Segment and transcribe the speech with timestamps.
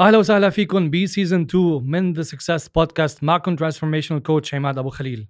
[0.00, 4.90] أهلا وسهلا فيكم ب season 2 من The Success Podcast معكم transformational coach عماد أبو
[4.90, 5.28] خليل.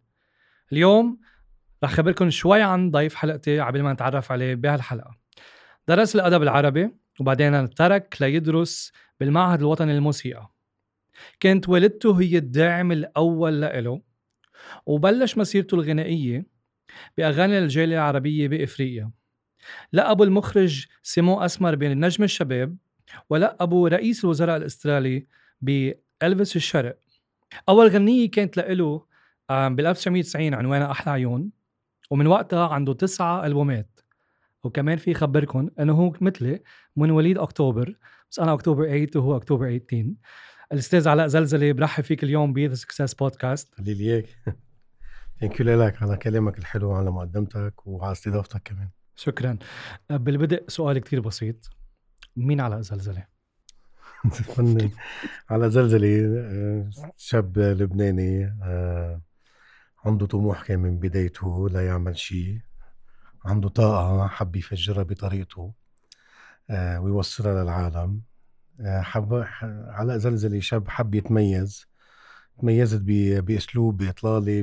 [0.73, 1.21] اليوم
[1.85, 5.17] رح خبركم شوي عن ضيف حلقتي قبل ما نتعرف عليه بهالحلقة.
[5.89, 6.91] درس الأدب العربي
[7.21, 10.51] وبعدين ترك ليدرس بالمعهد الوطني للموسيقى.
[11.41, 14.03] كانت والدته هي الداعم الأول له
[14.87, 16.47] وبلش مسيرته الغنائية
[17.17, 19.11] بأغاني الجالية العربية بإفريقيا.
[19.93, 22.77] لقبوا المخرج سيمون أسمر بنجم الشباب
[23.31, 25.27] ولقبوا رئيس الوزراء الأسترالي
[25.61, 26.99] بإلفيس الشرق.
[27.69, 29.05] أول غنية كانت له
[29.51, 31.51] بال 1990 عنوانها أحلى عيون
[32.11, 34.01] ومن وقتها عنده تسعة ألبومات.
[34.65, 36.63] وكمان في خبركم إنه هو مثلي
[36.97, 37.97] من وليد أكتوبر
[38.31, 40.15] بس أنا أكتوبر 8 وهو أكتوبر 18
[40.73, 44.27] الأستاذ علاء زلزلي برحب فيك اليوم ب The Success Podcast خليلي اياك
[45.41, 48.89] ثانك يو لك على كلامك الحلو وعلى مقدمتك وعلى استضافتك كمان.
[49.17, 49.59] شكرا.
[50.11, 51.71] بالبدء سؤال كتير بسيط.
[52.37, 53.27] مين علاء زلزلة؟
[54.31, 54.91] فنان
[55.51, 59.21] على زلزلة آه، شاب لبناني آه،
[60.05, 62.61] عنده طموح كان من بدايته لا يعمل شيء.
[63.45, 65.73] عنده طاقة حب يفجرها بطريقته
[66.71, 68.23] آه، ويوصلها للعالم.
[68.85, 69.45] حب
[69.89, 71.87] علاء زلزلة شاب حب يتميز.
[72.61, 73.01] تميزت
[73.43, 74.63] بأسلوب إطلالي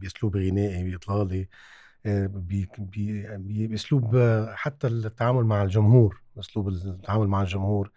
[0.00, 1.48] بأسلوب غنائي بإطلالي.
[3.38, 4.16] بأسلوب
[4.54, 7.92] حتى التعامل مع الجمهور أسلوب التعامل مع الجمهور.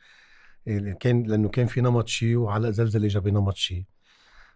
[1.00, 3.86] كان لأنه كان في نمط شيء وعلاء زلزلة اجى بنمط شيء.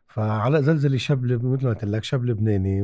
[0.07, 2.83] فعلاء زلزلة شاب مثل ما قلت لك شاب لبناني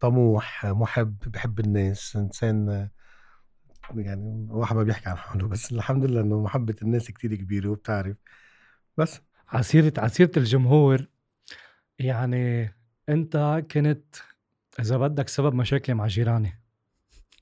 [0.00, 2.88] طموح محب بحب الناس إنسان
[3.96, 8.16] يعني واحد ما بيحكي عن حاله بس الحمد لله إنه محبة الناس كتير كبيرة وبتعرف.
[8.96, 9.20] بس.
[9.48, 11.06] عسيرة عسيرة الجمهور
[11.98, 12.74] يعني
[13.08, 14.14] أنت كنت
[14.80, 16.60] إذا بدك سبب مشاكلي مع جيراني.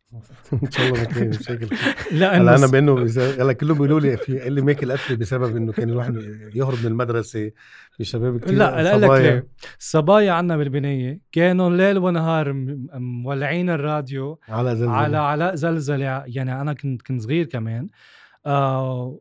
[0.63, 1.69] إن شاء الله ما تلاقي مشاكل.
[2.13, 5.89] لا أنا بإنه هلا كلهم بيقولوا لي في قال لي ماكل قتله بسبب إنه كان
[5.89, 6.17] الواحد
[6.55, 7.51] يهرب من المدرسة
[7.97, 9.47] في شباب كثير لا لا لك ليه؟
[9.79, 12.53] الصبايا عندنا بالبنية كانوا ليل ونهار
[12.95, 14.91] مولعين الراديو على زلزلة.
[14.93, 16.23] على علاء زلزلة.
[16.27, 17.89] يعني أنا كنت كنت صغير كمان.
[18.47, 19.19] آه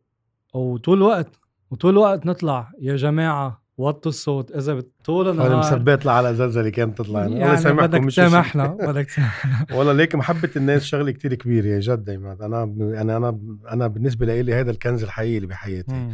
[0.53, 1.39] وطول الوقت
[1.71, 3.66] وطول الوقت نطلع يا جماعة.
[3.77, 7.19] وطوا الصوت إذا طول النهار أنا مثبت لها على زلزله كانت تطلع.
[7.19, 11.79] يعني الله يسامحكم بدك تسامحنا بدك تسامحنا والله ليك محبة الناس شغلة كتير كبيرة يا
[11.79, 12.37] جد دايما.
[12.41, 13.39] أنا أنا أنا
[13.71, 16.11] أنا بالنسبة لي هذا الكنز الحقيقي اللي بحياتي.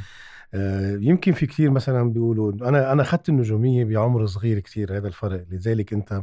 [0.53, 5.45] آه يمكن في كثير مثلا بيقولوا أنا أنا أخذت النجومية بعمر صغير كثير هذا الفرق.
[5.51, 6.21] لذلك أنت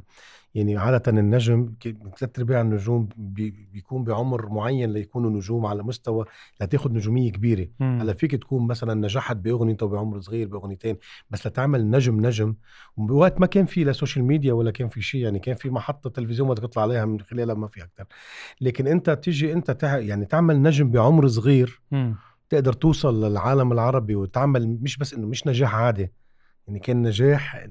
[0.54, 1.74] يعني عادة النجم
[2.18, 3.08] ثلاث ارباع النجوم
[3.72, 6.24] بيكون بعمر معين ليكونوا نجوم على مستوى
[6.60, 7.68] لتاخذ نجومية كبيرة.
[7.80, 10.96] هلا فيك تكون مثلا نجحت بأغنية بعمر صغير بأغنيتين
[11.30, 12.54] بس لتعمل نجم نجم.
[12.96, 16.10] بوقت ما كان في لا social media ولا كان في شيء يعني كان في محطة
[16.10, 18.04] تلفزيون بدك تطلع عليها من خلالها ما في أكثر
[18.60, 19.98] لكن أنت تيجي أنت تع...
[19.98, 22.12] يعني تعمل نجم بعمر صغير م.
[22.48, 26.12] تقدر توصل للعالم العربي وتعمل مش بس إنه مش نجاح عادي.
[26.66, 27.66] يعني كان نجاح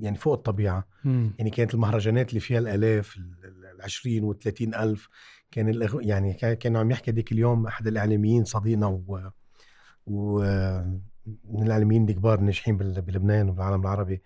[0.00, 0.88] يعني فوق الطبيعة.
[1.04, 1.34] مم.
[1.38, 5.08] يعني كانت المهرجانات اللي فيها الآلاف ال 20 و 30 ألف
[5.50, 5.98] كان الأغ...
[6.02, 9.30] يعني كانوا عم يحكي ديك اليوم أحد الإعلاميين صديقنا و,
[10.06, 10.40] و...
[11.50, 14.22] من الإعلاميين الكبار الناجحين بلبنان وبالعالم العربي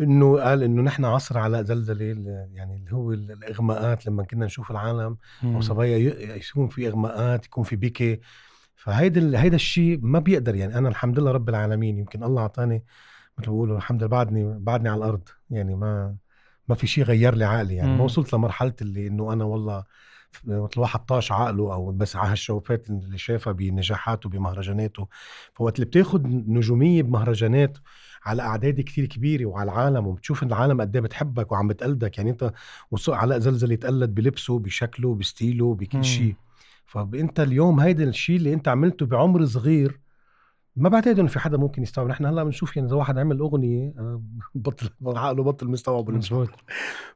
[0.00, 2.04] إنه قال إنه نحن عصر على زلزلة
[2.52, 5.98] يعني اللي هو الإغماءات لما كنا نشوف العالم أو صبايا
[6.36, 8.20] يكون في إغماءات يكون في بكي
[8.76, 10.78] فهيدا هيدا الشيء ما بيقدر يعني.
[10.78, 12.84] أنا الحمد لله رب العالمين يمكن الله أعطاني
[13.38, 15.28] مثل بقولوا الحمد لله بعدني بعدني على الأرض.
[15.50, 16.16] يعني ما
[16.68, 17.74] ما في شيء غير لي عقلي.
[17.74, 17.98] يعني مم.
[17.98, 19.84] ما وصلت لمرحلة اللي إنه أنا والله
[20.44, 25.08] مثل واحد طاش عقله أو بس على هالشوفات اللي شافها بنجاحاته بمهرجاناته.
[25.54, 27.78] فوقت اللي بتاخذ نجومية بمهرجانات
[28.24, 32.18] على اعداد كتير كبيرة وعلى العالم وبتشوف العالم قد إيه بتحبك وعم بتقلدك.
[32.18, 32.52] يعني أنت
[33.08, 36.34] علاء زلزل يتقلد بلبسه بشكله بستيله بكل شيء.
[36.86, 40.00] فأنت اليوم هيدا الشيء اللي أنت عملته بعمر صغير
[40.76, 42.08] ما بعتقد انه في حدا ممكن يستوعب.
[42.08, 44.22] نحن هلا بنشوف يعني إذا واحد عمل أغنية آه،
[44.54, 46.48] بطل عقله بطل مستوعب مظبوط.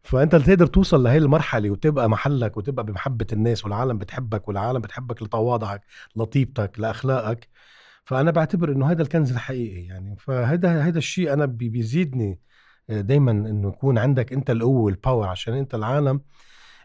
[0.03, 5.83] فأنت تقدر توصل لهي المرحلة وتبقى محلك وتبقى بمحبة الناس والعالم بتحبك والعالم بتحبك لتواضعك
[6.17, 7.49] لطيبتك لأخلاقك.
[8.05, 10.17] فأنا بعتبر إنه هذا الكنز الحقيقي يعني.
[10.19, 12.41] فهذا هذا الشيء أنا بيزيدني
[12.91, 16.21] آه، دائما إنه يكون عندك أنت القوة والباور عشان أنت العالم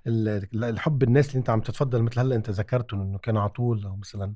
[0.07, 4.33] الحب الناس اللي أنت عم تتفضل مثل هلأ أنت ذكرتهم إنه كانوا على طول مثلا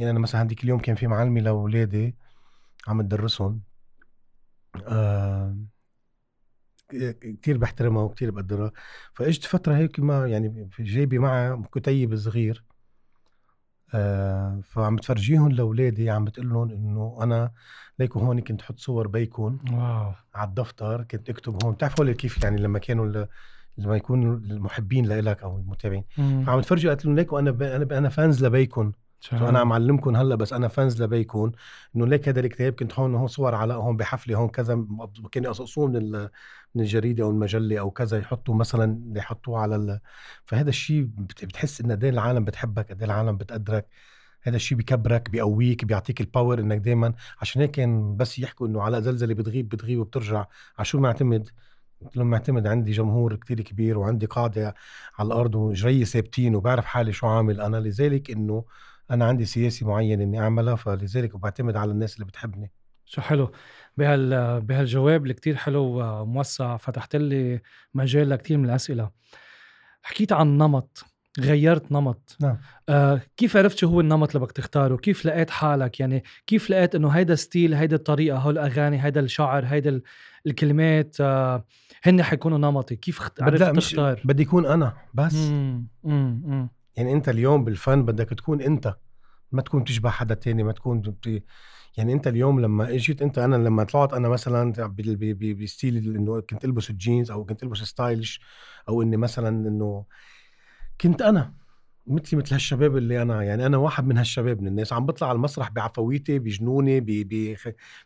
[0.00, 2.16] يعني أنا مثلا هديك اليوم كان في معلمي لاولادي
[2.88, 3.60] عم تدرسهم
[4.86, 5.56] آه
[7.20, 8.72] كتير بحترمها وكتير بقدرها
[9.14, 12.64] فاجت فترة هيك ما يعني في جيبي معها كتيب صغير
[13.94, 17.52] آه فعم بتفرجيهم لاولادي عم بتقول لهم إنه أنا
[17.98, 20.12] ليكو هون كنت أحط صور بيكون واو.
[20.34, 21.74] على الدفتر كنت اكتب هون.
[21.74, 23.26] بتعرفوا كيف يعني لما كانوا
[23.78, 26.04] لما يكونوا المحبين لإلك أو المتابعين.
[26.16, 28.92] فعم تفرجي قالت لهم ليكو أنا أنا أنا fans لبيكون.
[29.32, 31.52] أنا عم علمكم هلأ بس أنا fans لبيكون
[31.96, 34.86] إنه ليك هذا الكتاب كنت هون هون صور علاء هون بحفلة هون كذا
[35.32, 36.12] كانوا يقصقصوه من
[36.74, 40.00] من الجريدة أو المجلة أو كذا يحطوا مثلا يحطوه على ال...
[40.44, 41.02] فهذا الشيء
[41.42, 43.88] بتحس ان قد العالم بتحبك قد العالم بتقدرك.
[44.42, 48.82] هذا الشيء بكبرك بيقويك بيعطيك ال power إنك دائما عشان هيك كان بس يحكوا إنه
[48.82, 50.46] علاء زلزلي بتغيب بتغيب وبترجع.
[50.78, 51.48] على شو معتمد؟
[52.02, 54.74] قلت لهم معتمد عندي جمهور كتير كبير وعندي قاعدة
[55.18, 57.76] على الأرض وجري ثابتين وبعرف حالي شو عامل أنا.
[57.76, 58.64] لذلك إنه
[59.10, 62.72] أنا عندي سياسه معينه إني أعملها فلذلك بعتمد على الناس اللي بتحبني.
[63.04, 63.52] شو حلو.
[63.96, 67.60] بهال بهالجواب اللي كتير حلو وموسع فتحت لي
[67.94, 69.10] مجال لكثير من الأسئلة.
[70.02, 71.04] حكيت عن نمط
[71.40, 72.36] غيرت نمط.
[72.40, 72.58] نعم.
[72.88, 76.94] آه كيف عرفت شو هو النمط اللي بدك تختاره؟ كيف لقيت حالك؟ يعني كيف لقيت
[76.94, 80.00] إنه هيدا ستيل هيدا الطريقة هول الأغاني هيدا الشعر هيدا
[80.46, 81.64] الكلمات آه
[82.02, 82.96] هن حيكونوا نمطي.
[82.96, 85.34] كيف عرفت تختار؟ بدي يكون أنا بس.
[85.34, 85.86] مم.
[86.04, 86.42] مم.
[86.44, 86.68] مم.
[86.96, 88.96] يعني انت اليوم بالفن بدك تكون انت
[89.52, 91.42] ما تكون تشبه حدا تاني ما تكون بت...
[91.96, 94.72] يعني انت اليوم لما اجيت انت أنا لما طلعت أنا مثلا
[95.42, 98.40] ب style انه كنت البس الجينز أو كنت البس stylish
[98.88, 100.04] أو اني مثلا انه
[101.00, 101.54] كنت أنا
[102.06, 105.36] مثلي مثل هالشباب اللي أنا يعني أنا واحد من هالشباب من الناس عم بطلع على
[105.36, 107.00] المسرح بعفويتي بجنوني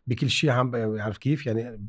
[0.06, 1.88] بكل شيء عم بعرف كيف؟ يعني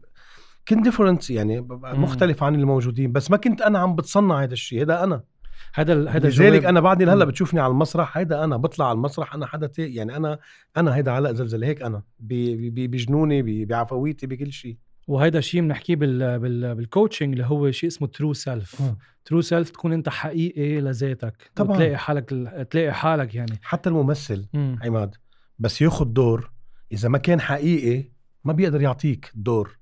[0.67, 5.03] كنت different يعني مختلف عن الموجودين بس ما كنت أنا عم بتصنع هذا الشيء هذا
[5.03, 5.23] أنا.
[5.73, 9.45] هذا هذا لذلك أنا بعدني هلأ بتشوفني على المسرح هيدا أنا بطلع على المسرح أنا
[9.45, 10.39] حدا يعني أنا
[10.77, 16.75] أنا هيدا علاء زلزلي هيك أنا بجنوني بعفويتي بكل شيء وهيدا شيء بنحكيه بال بال
[16.75, 18.81] بال coaching اللي هو شيء اسمه true self
[19.25, 21.77] true self تكون أنت حقيقي لذاتك طبعا.
[21.77, 22.29] تلاقي حالك
[22.71, 23.59] تلاقي حالك يعني.
[23.61, 24.79] حتى الممثل مم.
[24.83, 25.15] عماد
[25.59, 26.51] بس ياخذ دور
[26.91, 28.11] إذا ما كان حقيقي
[28.43, 29.77] ما بيقدر يعطيك الدور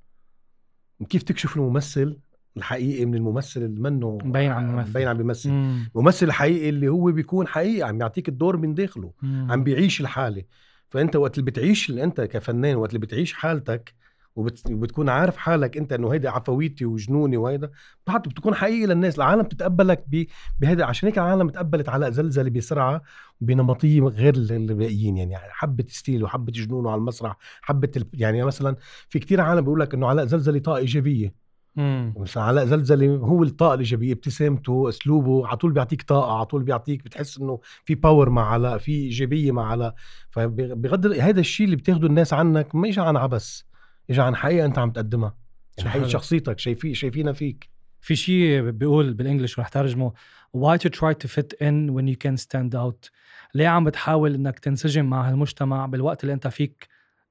[1.10, 2.20] كيف تكشف الممثل
[2.58, 5.50] الحقيقي من الممثل اللي منه مبين عم بيمثل مبين عم بيمثل
[5.96, 9.52] الممثل الحقيقي اللي هو بيكون حقيقي عم يعطيك الدور من داخله مم.
[9.52, 10.44] عم بيعيش الحالة.
[10.90, 13.94] فأنت وقت اللي بتعيش اللي أنت كفنان وقت اللي بتعيش حالتك
[14.36, 14.72] وبت...
[14.72, 17.72] وبتكون عارف حالك أنت إنه هيدا عفويتي وجنوني وهيدا
[18.08, 19.18] بعد بتكون حقيقي للناس.
[19.18, 20.26] العالم بتتقبلك ب...
[20.60, 20.86] بهيدا.
[20.86, 23.02] عشان هيك العالم تقبلت علاء زلزلة بسرعة
[23.42, 28.06] وبنمطيه غير الباقيين يعني حبت style وحبت جنونه على المسرح حبت ال...
[28.14, 28.76] يعني مثلا
[29.10, 31.43] في كتير عالم بيقول لك إنه علاء زلزلي طاقه إيجابية.
[31.78, 37.04] مثلا علاء زلزلي هو الطاقة الايجابيه ابتسامته أسلوبه على طول بيعطيك طاقة على طول بيعطيك
[37.04, 39.96] بتحس إنه في power مع علاء في إيجابية مع علاء
[40.30, 43.66] فبغض هذا الشيء اللي بتاخده الناس عنك ما اجى عن عبث
[44.10, 45.36] اجى عن حقيقة أنت عم تقدمها.
[45.78, 47.70] يعني حقيقة شخصيتك شايفين شايفينها فيك.
[48.02, 50.14] في شيء بيقول بال English رح ترجمه
[50.58, 53.10] why to try to fit in when you can stand out?
[53.56, 56.88] ليه عم بتحاول إنك تنسجم مع هالمجتمع بالوقت اللي أنت فيك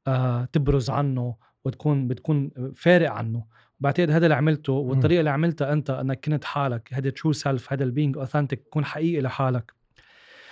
[0.07, 3.45] آه تبرز عنه وتكون بتكون فارق عنه؟
[3.83, 7.85] بعتقد هذا اللي عملته والطريقة اللي عملتها أنت إنك كنت حالك هذا true self هذا
[7.85, 9.73] ال being authentic تكون حقيقي لحالك.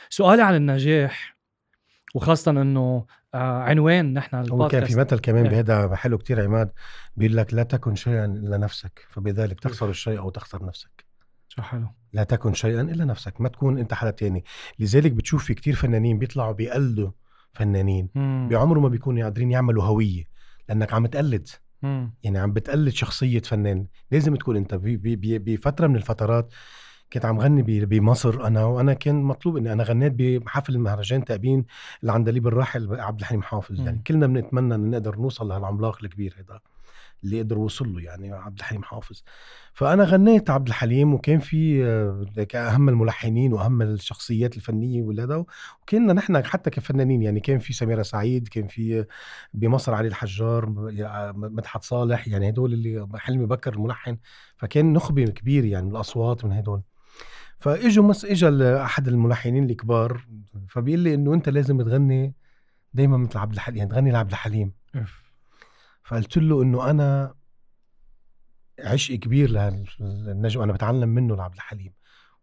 [0.08, 1.36] سؤالي عن النجاح
[2.14, 5.50] وخاصة إنه آه عنوان نحن البودكاست كان في مثل كمان إيه.
[5.50, 6.72] بهذا حلو كتير عماد
[7.16, 11.04] بيقول لك لا تكن شيئا إلا نفسك فبذلك تخسر الشيء أو تخسر نفسك.
[11.48, 11.86] شو حلو.
[12.12, 14.44] لا تكن شيئا إلا نفسك ما تكون أنت حدا تاني.
[14.78, 17.10] لذلك بتشوف في كتير فنانين بيطلعوا بيقلدوا
[17.52, 18.08] فنانين.
[18.50, 20.24] بعمره ما بيكونوا قادرين يعملوا هوية
[20.68, 21.48] لأنك عم تقلد.
[21.82, 22.14] مم.
[22.22, 23.86] يعني عم بتقلد شخصية فنان.
[24.10, 26.52] لازم تكون أنت بفتره من الفترات
[27.12, 31.64] كنت عم غني بمصر أنا وأنا كان مطلوب إني أنا غنيت بحفل مهرجان تأبين
[32.04, 33.80] العندليب الراحل عبد الحليم حافظ.
[33.80, 36.60] يعني كلنا بنتمنى ان نقدر نوصل لهالعملاق الكبير هذا
[37.24, 39.22] اللي قدر وصل له يعني عبد الحليم حافظ.
[39.72, 45.44] فأنا غنيت عبد الحليم وكان في آه، أهم الملحنين وأهم الشخصيات الفنية ولا
[45.82, 47.22] وكنا نحن حتى كفنانين.
[47.22, 49.04] يعني كان في سميرة سعيد كان في
[49.54, 50.66] بمصر علي الحجار
[51.34, 54.16] مدحت صالح يعني هدول اللي حلمي بكر الملحن.
[54.56, 56.82] فكان نخبة كبير يعني الأصوات من هدول.
[57.58, 60.26] فإجوا مس اجى أحد الملحنين الكبار
[60.68, 62.34] فبيقول لي إنه أنت لازم تغني
[62.94, 64.72] دائما مثل عبد الحليم يعني تغني لعبد الحليم.
[66.10, 67.34] فقلت له إنه أنا
[68.80, 71.92] عشق كبير للنجم أنا بتعلم منه لعبد الحليم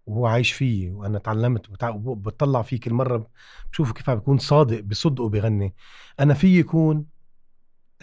[0.06, 3.28] وهو عايش فيي وأنا تعلمت وبطلع فيه كل مره
[3.72, 5.76] بشوفه كيف عم بيكون صادق بصدقه بغني
[6.20, 7.06] أنا في يكون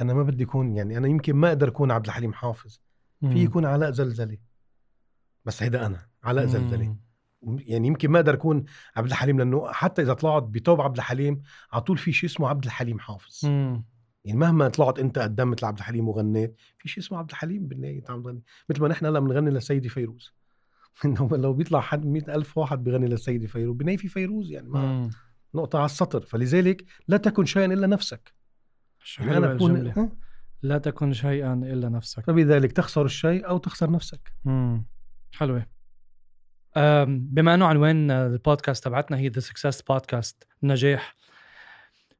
[0.00, 2.80] أنا ما بدي يكون يعني أنا يمكن ما أقدر اكون عبد الحليم حافظ.
[3.20, 4.38] في يكون علاء زلزلة.
[5.44, 6.96] بس هيدا أنا علاء زلزلة.
[7.42, 8.64] يعني يمكن ما أقدر اكون
[8.96, 11.42] عبد الحليم لأنه حتى إذا طلعت بتوب عبد الحليم
[11.72, 13.46] على طول في شيء اسمه عبد الحليم حافظ.
[13.46, 13.84] مم.
[14.24, 18.22] يعني مهما طلعت أنت قدمت لعبد الحليم وغنيت في شيء اسمه عبد الحليم بالنهاية عم
[18.22, 20.32] تغني مثل ما نحن هلا بنغني لسيدي فيروز.
[21.04, 25.10] إنه لو بيطلع حد مئة ألف واحد بيغني لسيدي فيروز بالنهاية في فيروز يعني ما
[25.54, 26.20] نقطة على السطر.
[26.20, 28.34] فلذلك لا تكن شيئا إلا نفسك.
[29.18, 30.12] يعني أنا أكون
[30.62, 32.24] لا تكن شيئا إلا نفسك.
[32.24, 34.32] فبذلك تخسر الشيء أو تخسر نفسك.
[34.46, 34.84] امم
[35.32, 35.66] حلوة.
[37.06, 41.16] بما إنه عنوان البودكاست تبعتنا هي The Success Podcast النجاح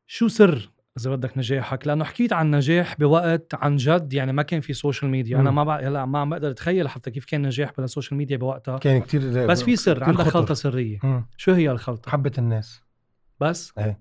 [0.07, 1.87] شو سر إذا بدك نجاحك.
[1.87, 5.65] لأنه حكيت عن نجاح بوقت عن جد يعني ما كان في social media أنا ما
[5.65, 8.79] بقى هلأ ما عم بقدر أتخيل حتى كيف كان نجاح بلا social media بوقتها.
[8.79, 10.99] كان كتير بس في سر عندك خلطة سرية.
[11.03, 11.27] مم.
[11.37, 12.83] شو هي الخلطة؟ محبه الناس.
[13.41, 14.01] بس؟ إيه.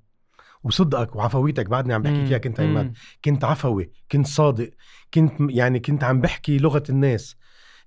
[0.64, 2.94] وصدقك وعفويتك بعدني عم بحكي فيها كنت عماد.
[3.26, 4.70] كنت عفوي كنت صادق
[5.14, 7.36] كنت يعني كنت عم بحكي لغة الناس.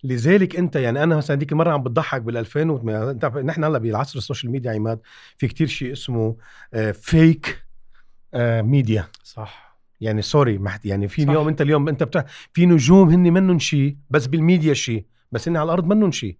[0.05, 4.19] لذلك أنت يعني أنا مثلا ديك المره عم بتضحك بال 2000 أنت نحن هلأ بعصر
[4.19, 5.01] السوشيال ميديا عماد
[5.37, 6.37] في كتير شيء اسمه
[6.75, 7.66] آه، فيك
[8.35, 9.77] آه، ميديا صح.
[10.01, 11.23] يعني سوري يعني في.
[11.23, 15.57] اليوم انت اليوم انت بتاع في نجوم هن منهم شيء بس بالميديا شيء بس هن
[15.57, 16.37] على الأرض منهم شيء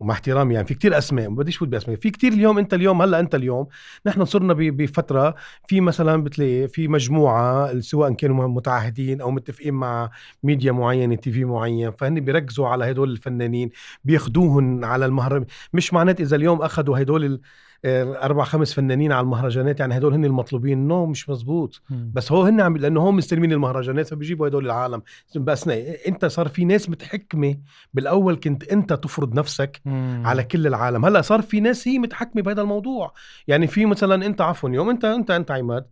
[0.00, 3.02] ومع احترامي يعني في كتير أسماء ما بديش فوت بأسماء في كتير اليوم أنت اليوم
[3.02, 3.66] هلا أنت اليوم
[4.06, 5.34] نحن صرنا بفترة
[5.68, 10.10] في مثلا بتلاقي في مجموعة سواء كانوا متعهدين أو متفقين مع
[10.42, 13.70] ميديا معينه TV معين فهن بيركزوا على هدول الفنانين
[14.04, 17.40] بياخدوهم على المهرجان مش معنات إذا اليوم اخذوا هدول ال-
[17.86, 20.88] أربع خمس فنانين على المهرجانات يعني هدول هن المطلوبين.
[20.88, 21.82] no مش مزبوط.
[21.90, 22.10] مم.
[22.14, 25.02] بس هو هن عم لأنه هم مستلمين المهرجانات فبيجيبوا هدول العالم.
[25.36, 25.68] بس
[26.08, 27.56] انت صار في ناس متحكمة.
[27.94, 30.22] بالأول كنت انت تفرض نفسك مم.
[30.26, 31.04] على كل العالم.
[31.04, 33.12] هلأ صار في ناس هي متحكمة بهذا الموضوع.
[33.48, 35.84] يعني في مثلا انت عفوا يوم انت انت انت عماد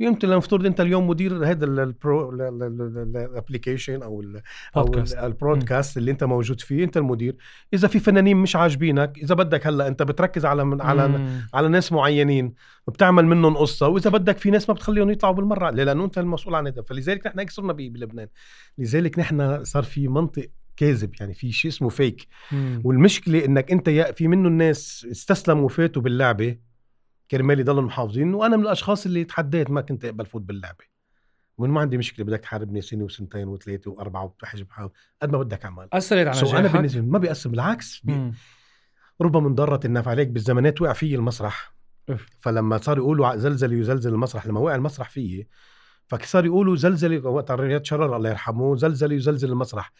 [0.00, 4.42] يوم انت لنفترض أنت اليوم مدير هذا البرو ال application أو ال
[5.18, 7.36] ال broadcast اللي أنت موجود فيه أنت المدير
[7.74, 11.40] إذا في فنانين مش عاجبينك إذا بدك هلأ أنت بتركز على على مم.
[11.54, 12.54] على ناس معينين
[12.86, 16.66] وبتعمل منهم قصة وإذا بدك في ناس ما بتخليهم يطلعوا بالمرة؟ لأنه أنت المسؤول عن
[16.66, 18.28] هذا فلذلك نحن هيك صرنا بلبنان
[18.78, 22.82] لذلك نحن صار في منطق كاذب يعني في شيء اسمه fake مم.
[22.84, 26.56] والمشكلة إنك أنت يا في منه الناس استسلموا وفاتوا باللعبة
[27.30, 30.84] كرمال يضلوا محافظين وأنا من الأشخاص اللي تحديت ما كنت أقبل فوت باللعبة.
[31.58, 34.66] وإنه ما عندي مشكلة بدك تحاربني سنة وسنتين وثلاثة وأربعة وتحجب
[35.22, 35.88] قد ما بدك أعمل.
[35.92, 38.32] أثرت على سو أنا بالنسبة ما بيأثر بالعكس بي.
[39.20, 41.74] ربما انضرت النفع عليك بالزمانات وقع فيي المسرح.
[42.38, 45.48] فلما صار يقولوا زلزل يزلزل المسرح لما وقع المسرح فيي
[46.06, 49.92] فصار يقولوا زلزل وقت رياض شرر الله يرحمه زلزل يزلزل المسرح.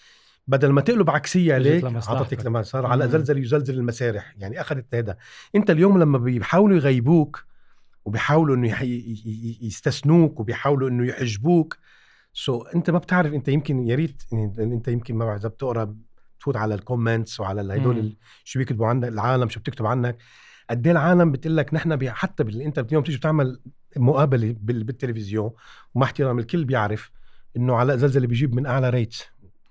[0.47, 1.85] بدل ما تقلب عكسية عليك.
[1.85, 3.09] عطتك لما صار على.
[3.09, 4.35] زلزل يزلزل المسارح.
[4.39, 5.17] يعني أخذت هذا
[5.55, 7.45] أنت اليوم لما بيحاولوا يغيبوك
[8.05, 8.83] وبيحاولوا إنه
[9.63, 11.79] يستثنوك وبيحاولوا إنه يحجبوك
[12.33, 13.33] سو أنت ما بتعرف.
[13.33, 15.97] أنت يمكن يا ريت أنت يمكن ما بعرف إذا بتقرأ
[16.41, 20.17] تفوت على ال comments وعلى هدول شو بيكتبوا عنك العالم شو بتكتب عنك.
[20.71, 22.63] قد إيه العالم بتقول لك نحن حتى بال...
[22.63, 23.61] أنت اليوم بتيجي بتعمل
[23.97, 24.85] مقابلة بال...
[24.85, 25.51] بالتلفزيون
[25.95, 27.11] ومع احترام الكل بيعرف
[27.57, 29.25] إنه علاء زلزلة بيجيب من أعلى rates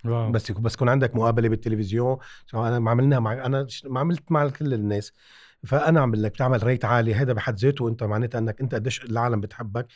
[0.04, 0.30] wow.
[0.30, 2.18] بس بس يكون عندك مقابلة بالتلفزيون.
[2.54, 5.12] أنا ما عملناها مع أنا ما عملت مع كل الناس.
[5.64, 7.14] فأنا عم لك بتعمل rate عالي.
[7.14, 9.86] هذا بحد ذاته أنت معناتها إنك أنت قديش العالم بتحبك.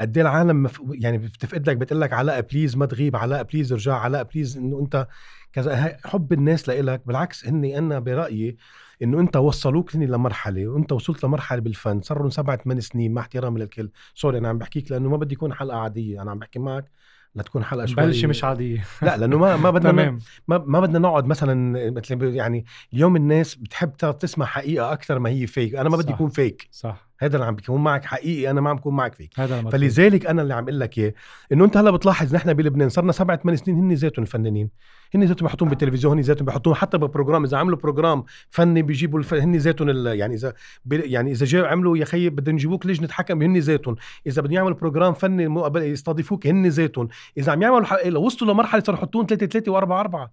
[0.00, 0.80] قد إيه العالم مف...
[0.90, 5.08] يعني لك بتقول لك علاء please ما تغيب علاء please ارجع علاء please إنه أنت
[5.52, 5.96] كذا.
[6.04, 7.06] حب الناس لإلك.
[7.06, 8.56] بالعكس هني أنا برأيي
[9.02, 12.02] إنه أنت وصلوك هني لمرحلة وأنت وصلت لمرحلة بالفن.
[12.02, 13.90] صار لهم سبع ثمان سنين مع احترامي للكل.
[14.14, 16.22] sorry أنا عم بحكيك لأنه ما بدي يكون حلقة عادية.
[16.22, 16.90] أنا عم بحكي معك
[17.36, 18.84] لتكون حلقة شوي بلشة مش عادية.
[19.02, 20.18] لا لأنه ما ما بدنا تمام.
[20.48, 25.46] ما, ما بدنا نقعد مثلا مثل يعني اليوم الناس بتحب تسمع حقيقة أكثر ما هي
[25.46, 26.14] fake أنا ما بدي صح.
[26.14, 27.08] يكون fake صح.
[27.24, 29.40] هذا اللي عم بكون معك حقيقي أنا ما عم بكون معك fake.
[29.40, 31.14] هذا فلذلك أنا اللي عم أقول لك إياه
[31.52, 34.70] إنه أنت هلأ بتلاحظ نحن بلبنان صرنا سبع ثمان سنين هن ذاتهم الفنانين.
[35.14, 39.18] هن ذاتهم بيحطون بالتلفزيون هن ذاتهم بيحطون حتى ب program إذا عملوا program فني بيجيبوا
[39.18, 39.34] الف...
[39.34, 40.06] هن ذاتهم ال...
[40.06, 40.54] يعني إذا
[40.84, 40.92] ب...
[40.92, 44.76] يعني إذا جاوا عملوا يا خيي بدهم يجيبوك لجنه حكم هن ذاتهم؟ إذا بدهم يعملوا
[44.76, 47.08] program فني مقابل يستضيفوك هن ذاتهم.
[47.38, 48.06] إذا عم يعملوا ح...
[48.06, 50.30] لو وصلوا لمرحلة صاروا يحطون ثلاثة ثلاثة وأربعة أربعة.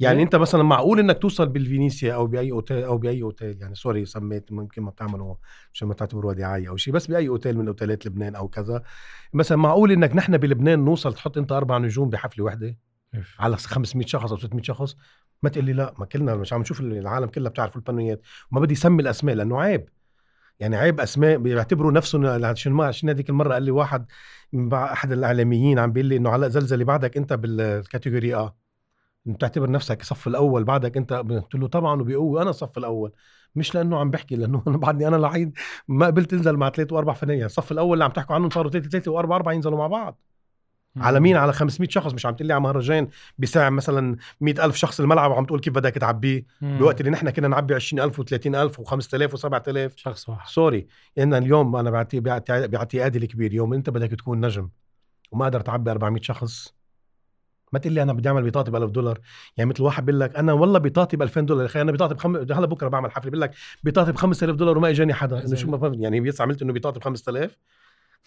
[0.00, 4.04] يعني؟ انت مثلا معقول إنك توصل بالفينيسيا أو بأي أوتيل أو بأي أوتيل؟ يعني sorry
[4.04, 5.34] سميت ممكن ما بتعملوا
[5.72, 8.82] عشان ما تعتبروها دعايه أو شيء بس بأي أوتيل من أوتيلات لبنان أو كذا.
[9.32, 12.78] مثلا معقول إنك نحن بلبنان نوصل تحط أنت أربع نجوم بحفلة واحدة.
[13.38, 14.96] على 500 شخص أو 600 شخص؟
[15.42, 18.20] ما تقول لي لا ما كلنا مش عم نشوف العالم كلها بتعرف الفنيات
[18.52, 19.88] وما بدي اسمي الأسماء لأنه عيب.
[20.60, 24.06] يعني عيب أسماء بيعتبروا نفسهم عشان ما عشان هذيك المرة قال لي واحد
[24.52, 28.56] من أحد الإعلاميين عم بيقول لي إنه علاء زلزلي بعدك أنت بالكاتيجوري آه
[29.26, 33.12] بتعتبر نفسك صف الأول بعدك أنت قلت له طبعا وبقوه أنا الصف الأول
[33.54, 37.12] مش لأنه عم بحكي لأنه أنا بعدني أنا الوحيد ما قبلت انزل مع ثلاث واربع
[37.12, 40.18] فنانين الصف الأول اللي عم تحكوا عنهم صاروا ثلاثة ثلاثة وأربعة أربعة ينزلوا مع بعض.
[40.96, 44.76] على مين؟ على 500 شخص مش عم تقول لي على مهرجان بيساعد مثلا 100 ألف
[44.76, 46.46] شخص الملعب وعم تقول كيف بدك تعبيه.
[46.62, 50.48] بوقت اللي نحن كنا نعبي 20000 و30000 و5000 و7000 شخص واحد.
[50.48, 50.86] سوري.
[51.18, 51.90] إن اليوم أنا
[52.66, 54.68] باعتقادي الكبير يوم أنت بدك تكون نجم
[55.30, 56.75] وما قدرت تعبي 400 شخص
[57.72, 59.20] ما تقول لي أنا بدي أعمل بطاقتي ب 1000 دولار؟
[59.56, 62.14] يعني مثل واحد بيقول لك أنا والله بطاقتي ب 2000 دولار يا أخي أنا بطاقتي
[62.14, 62.36] بخم...
[62.36, 63.54] هلأ بكرة بعمل حفلة بيقول لك
[63.84, 65.46] بطاقتي ب 5000 دولار وما إجاني حدا.
[65.46, 67.58] انه شو ما يعني بس عملت إنه بطاقتي ب 5000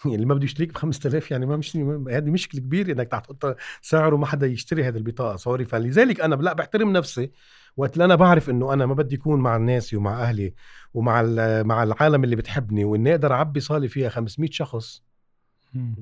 [0.04, 1.76] يعني اللي ما بده يشتريك ب 5000 يعني ما مش
[2.10, 6.52] هذه مشكلة كبيرة إنك تحط سعر وما حدا يشتري هذه البطاقة sorry فلذلك أنا لا
[6.52, 7.30] بحترم نفسي
[7.76, 10.54] وقت اللي أنا بعرف إنه أنا ما بدي اكون مع الناس ومع أهلي
[10.94, 11.22] ومع
[11.62, 15.02] مع العالم اللي بتحبني وإني أقدر أعبي صالي فيها 500 شخص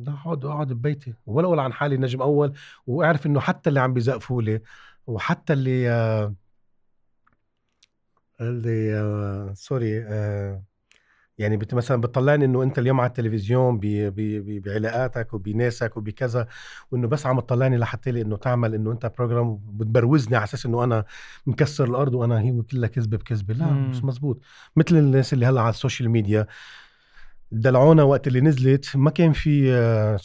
[0.09, 2.53] أقعد اقعد ببيتي ولا أقول عن حالي نجم أول
[2.87, 4.61] وأعرف إنه حتى اللي عم بيزقفوا لي
[5.07, 6.35] وحتى اللي آه
[8.41, 10.63] اللي آه sorry آه
[11.39, 13.81] يعني بت مثلا بتطلعني إنه أنت اليوم على التلفزيون
[14.61, 16.47] بعلاقاتك وبناسك وبكذا
[16.91, 20.85] وإنه بس عم تطلعني لحتى لي إنه تعمل إنه أنت program بتبروزني على أساس إنه
[20.85, 21.05] أنا
[21.47, 23.55] مكسر الأرض وأنا هي كلها كذبة بكذبة.
[23.55, 23.91] لا مم.
[23.91, 24.41] مش مزبوط.
[24.77, 26.47] مثل الناس اللي هلأ على ال social media
[27.53, 29.71] دلعونا وقت اللي نزلت ما كان في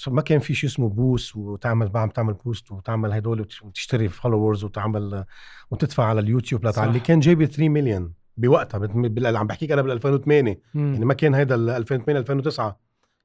[0.08, 5.26] ما كان في شيء اسمه boost وتعمل عم تعمل boost وتعمل هدول وتشتري followers وتعمل
[5.72, 7.00] وتدفع على اليوتيوب لتعلي.
[7.00, 9.38] كان جايب 3 مليون بوقتها.
[9.38, 10.94] عم بحكيك أنا بال 2008 مم.
[10.94, 12.80] يعني ما كان هيدا 2008 2009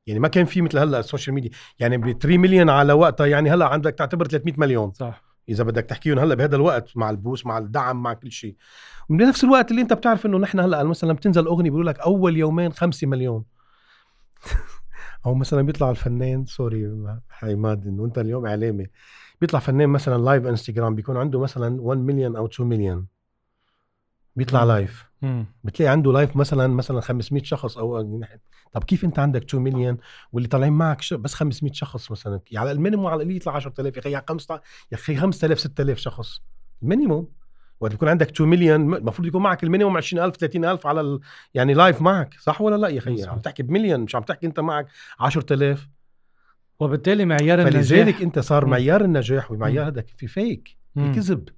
[0.07, 3.27] يعني ما كان في مثل هلأ ال social media يعني ب 3 مليون على وقتها
[3.27, 4.93] يعني هلأ عندك تعتبر 300 مليون.
[4.93, 5.23] صح.
[5.49, 8.57] إذا بدك تحكيهم هلأ بهذا الوقت مع ال boost مع الدعم مع كل شيء.
[9.09, 12.73] وبنفس الوقت اللي أنت بتعرف إنه نحن هلأ مثلا بتنزل أغنية بيقول لك أول يومين
[12.73, 13.45] 5 مليون.
[15.27, 16.91] أو مثلا بيطلع الفنان sorry
[17.29, 18.87] حماد إنه أنت اليوم إعلامي.
[19.41, 23.07] بيطلع فنان مثلا live انستغرام بيكون عنده مثلا 1 مليون أو 2 مليون
[24.37, 25.09] بيطلع live
[25.65, 28.23] بتلاقي عنده live مثلا مثلا 500 شخص أو
[28.73, 29.97] طب كيف أنت عندك 2 مليون
[30.33, 32.41] واللي طالعين معك بس 500 شخص مثلا.
[32.57, 35.99] على ال minimum على القليل يطلع 10000 يا أخي يا 15 يا أخي 5000 6000
[35.99, 36.43] شخص.
[36.83, 37.29] minimum
[37.81, 41.21] وقت يكون عندك 2 مليون المفروض يكون معك ال minimum 20000 30000 على ال...
[41.55, 44.61] يعني live معك صح ولا لا يا أخي؟ عم تحكي بمليون مش عم تحكي أنت
[44.61, 44.87] معك
[45.21, 45.89] 10000
[46.81, 47.83] وبالتالي معيار النجاح.
[47.83, 51.49] فلذلك أنت صار معيار النجاح ومعيار هذا في فيك في كذب.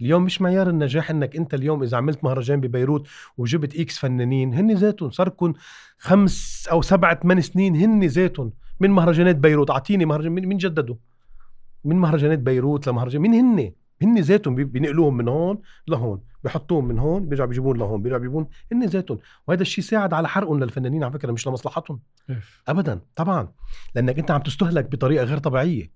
[0.00, 3.08] اليوم مش معيار النجاح إنك أنت اليوم إذا عملت مهرجان ببيروت
[3.38, 5.52] وجبت X فنانين هن ذاتهم صار لكم
[5.98, 9.70] خمس أو سبعة ثمان سنين هن ذاتهم من مهرجانات بيروت.
[9.70, 10.96] أعطيني مهرجان مين جددوا
[11.84, 15.58] من مهرجانات بيروت لمهرجان مين هن هن ذاتهم بينقلوهم من هون
[15.88, 19.18] لهون بحطوهم من هون بيرجعوا بيجيبون لهون بيرجعوا بيجيبون هن ذاتهم.
[19.46, 22.00] وهذا الشيء ساعد على حرقهم للفنانين على فكرة مش لمصلحتهم.
[22.68, 23.52] ابدا طبعا.
[23.94, 25.92] لأنك أنت عم تستهلك بطريقة غير طبيعية.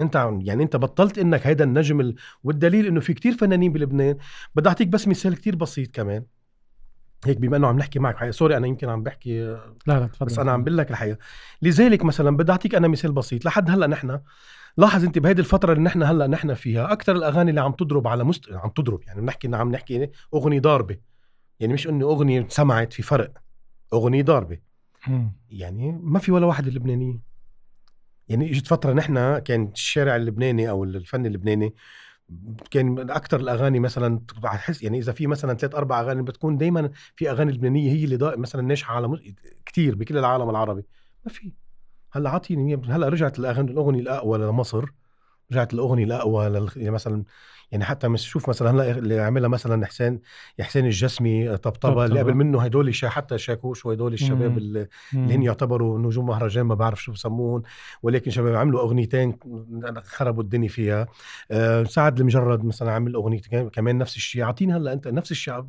[0.00, 2.14] أنت يعني أنت بطلت إنك هيدا النجم ال...
[2.44, 4.16] والدليل إنه في كتير فنانين بلبنان.
[4.54, 6.24] بدي أعطيك بس مثال كتير بسيط كمان.
[7.24, 8.30] هيك بما إنه عم نحكي معك حقيقة.
[8.30, 10.26] سوري أنا يمكن عم بحكي لا لا تفضل.
[10.26, 11.18] بس أنا عم بقول لك الحقيقة.
[11.62, 13.44] لذلك مثلا بدي أعطيك أنا مثال بسيط.
[13.44, 14.20] لحد هلأ نحن
[14.76, 18.24] لاحظ انت بهيدي الفترة اللي نحن هلأ نحن فيها أكثر الأغاني اللي عم تضرب على
[18.24, 18.52] مست...
[18.52, 20.96] عم تضرب يعني بنحكي عم نحكي أغنية ضاربة.
[21.60, 23.32] يعني مش إنه أغنية سمعت في فرق
[23.92, 24.58] أغنية ضاربة.
[25.50, 27.20] يعني ما في ولا واحد اللبنانيه
[28.28, 31.74] يعني إجت فترة نحن كان الشارع اللبناني أو الفن اللبناني
[32.70, 37.30] كان أكثر الأغاني مثلا بحس يعني إذا في مثلا ثلاث أربع أغاني بتكون دائما في
[37.30, 39.34] أغاني لبنانية هي اللي مثلا ناجحة على
[39.66, 40.84] كثير بكل العالم العربي.
[41.24, 41.52] ما في.
[42.12, 44.84] هلا عاطيني هلا رجعت الاغاني الأغنية الأقوى لمصر.
[45.52, 46.68] رجعت الأغنية الأقوى لل...
[46.76, 47.24] يعني مثلا
[47.72, 50.20] يعني حتى مش شوف مثلا هلا اللي عملها مثلا حسين
[50.60, 55.98] حسين الجسمي طبطبة اللي قبل منه هدول حتى شاكوش وهدول الشباب اللي, اللي هن يعتبروا
[55.98, 57.62] نجوم مهرجان ما بعرف شو بسموهم
[58.02, 59.38] ولكن شباب عملوا أغنيتين
[60.02, 61.06] خربوا الدنيا فيها.
[61.50, 64.42] أه سعد المجرد مثلا عمل اغنيتين كمان نفس الشيء.
[64.42, 65.66] اعطيني هلا أنت نفس الشيء.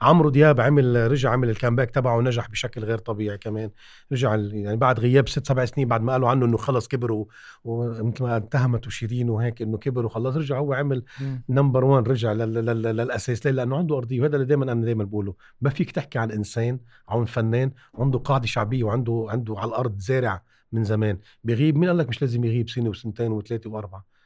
[0.00, 3.70] عمرو دياب عمل رجع عمل ال comeback تبعه ونجح بشكل غير طبيعي كمان.
[4.12, 7.24] رجع يعني بعد غياب ست سبع سنين بعد ما قالوا عنه إنه خلص كبر
[7.64, 11.04] ومثل ما اتهمته شيرين وهيك إنه كبر وخلص رجع هو عمل
[11.48, 15.34] number 1 رجع للأساس ليه؟ لأنه عنده أرضية وهذا اللي دائما أنا دائما بقوله.
[15.60, 20.42] ما فيك تحكي عن إنسان عن فنان عنده قاعدة شعبية وعنده عنده على الأرض زارع
[20.72, 21.18] من زمان.
[21.44, 24.17] بغيب مين قال لك مش لازم يغيب سنة وسنتين وثلاثة وأربعة؟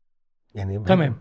[0.54, 1.16] يعني تمام.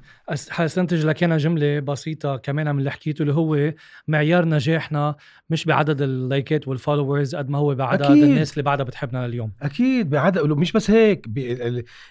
[0.49, 3.73] حستنتج لك أنا جملة بسيطة كمان من اللي حكيته اللي هو
[4.07, 5.15] معيار نجاحنا
[5.49, 8.23] مش بعدد اللايكات وال followers قد ما هو بعدد أكيد.
[8.23, 9.51] الناس اللي بعدها بتحبنا لليوم.
[9.61, 11.27] أكيد بعدد مش بس هيك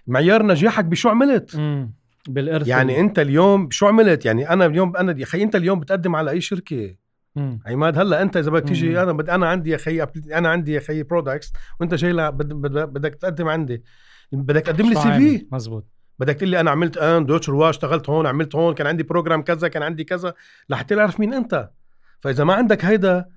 [0.07, 1.61] معيار نجاحك بشو عملت؟
[2.29, 6.17] بالإرث يعني أنت اليوم شو عملت؟ يعني أنا اليوم أنا يا أخي أنت اليوم بتقدم
[6.17, 6.95] على أي شركة؟
[7.37, 7.61] مم.
[7.67, 9.31] عماد هلأ أنت إذا بدك تيجي أنا بد...
[9.31, 10.03] أنا عندي يا أخي
[10.33, 13.83] أنا عندي يا أخي products وأنت جاي بدك تقدم عندي.
[14.33, 15.87] بدك تقدم لي CV مزبوط.
[16.21, 19.43] بدك تقول لي أنا عملت آن دوتش روا اشتغلت هون عملت هون كان عندي program
[19.43, 20.35] كذا كان عندي كذا.
[20.69, 21.71] لحتى اعرف مين أنت.
[22.21, 23.29] فإذا ما عندك هيدا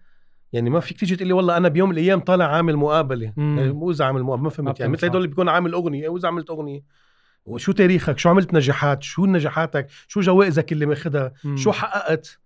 [0.54, 3.34] يعني ما فيك تيجي تقول لي والله أنا بيوم من الأيام طالع عامل مقابلة.
[3.38, 4.92] يعني واذا عامل مقابلة ما فهمت يعني.
[4.92, 6.84] مثل هدول اللي بيكون عامل أغنية وإذا عملت أغنية.
[7.46, 12.40] وشو تاريخك؟ شو عملت نجاحات؟ شو نجاحاتك؟ شو جوائزك اللي ماخذها شو حققت؟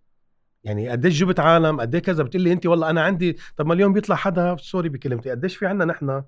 [0.63, 3.93] يعني قديش جبت عالم؟ قديش كذا؟ بتقول لي أنت والله أنا عندي طب ما اليوم
[3.93, 6.23] بيطلع حدا سوري بكلمتي قديش في عنا نحن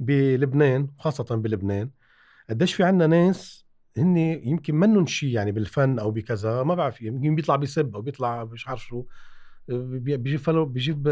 [0.00, 1.90] بلبنان خاصة بلبنان
[2.50, 3.66] قديش في عنا ناس
[3.98, 8.44] هن يمكن منهم شيء يعني بالفن أو بكذا ما بعرف يمكن بيطلع بيسب أو بيطلع
[8.44, 9.04] مش عارف شو
[9.68, 11.08] بيجيب فلو بيجيب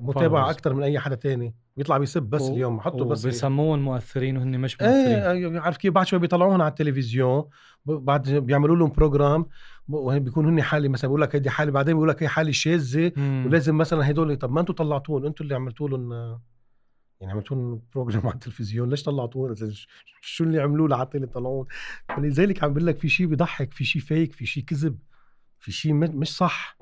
[0.00, 1.54] متابعة أكثر من أي حدا تاني.
[1.76, 2.52] بيطلع بيسب بس و...
[2.52, 4.96] اليوم حطوا بس بيسموهم مؤثرين وهن مش مؤثرين.
[4.96, 7.44] إيه عارف كيف؟ بعد شوي بيطلعوهم على التلفزيون
[7.86, 9.46] بعد بيعملوا لهم program
[9.88, 13.12] وهن بيكون هن حالي مثلا بيقول لك هيدي حالي بعدين بيقول لك هي حالي شاذة
[13.18, 16.38] ولازم مثلا هدول طب ما أنتم طلعتوهم أنتم اللي عملتوا لهم
[17.20, 19.54] يعني عملتوا program على التلفزيون ليش طلعتوهم
[20.20, 21.66] شو اللي عملوه لحتى اللي طلعوهم
[22.16, 24.98] فلذلك عم بقول لك في شيء بضحك في شيء فيك في شيء كذب
[25.58, 26.78] في شيء مش صح.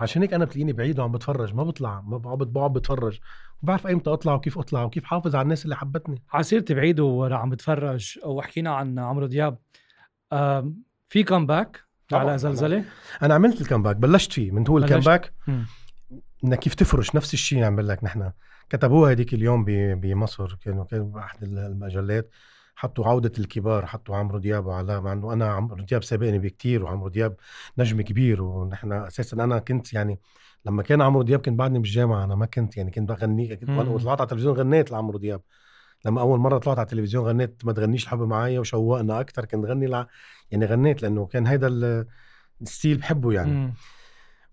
[0.00, 3.18] عشان هيك أنا بتلاقيني بعيد وعم بتفرج ما بطلع ما بقعد بقعد بتفرج.
[3.62, 6.22] وبعرف أيمتى أطلع وكيف أطلع وكيف حافظ على الناس اللي حبتني.
[6.32, 9.58] على سيرتي بعيد وعم بتفرج وحكينا عن عمرو دياب.
[11.08, 12.84] في comeback على زلزلة؟
[13.22, 15.32] أنا عملت ال comeback بلشت فيه من هو ال comeback
[16.44, 18.32] إنك كيف تفرش نفس الشيء عم بقول لك نحن.
[18.70, 22.30] كتبوها هذيك اليوم بمصر كانوا كانوا باحد المجلات
[22.74, 27.08] حطوا عودة الكبار حطوا عمرو دياب وعلاء مع إنه أنا عمرو دياب سابقني بكتير وعمرو
[27.08, 27.36] دياب
[27.78, 30.20] نجم كبير ونحن أساسا أنا كنت يعني
[30.66, 34.20] لما كان عمرو دياب كنت بعدني بالجامعة أنا ما كنت يعني كنت بغني كنت طلعت
[34.20, 35.42] على التلفزيون غنيت لعمرو دياب.
[36.04, 39.86] لما أول مرة طلعت على التلفزيون غنيت ما تغنيش الحب معايا وشوقنا أكثر كنت غني
[39.86, 40.06] لع...
[40.50, 42.06] يعني غنيت لأنه كان هيدا
[42.62, 43.50] ال style بحبه يعني.
[43.50, 43.74] مم.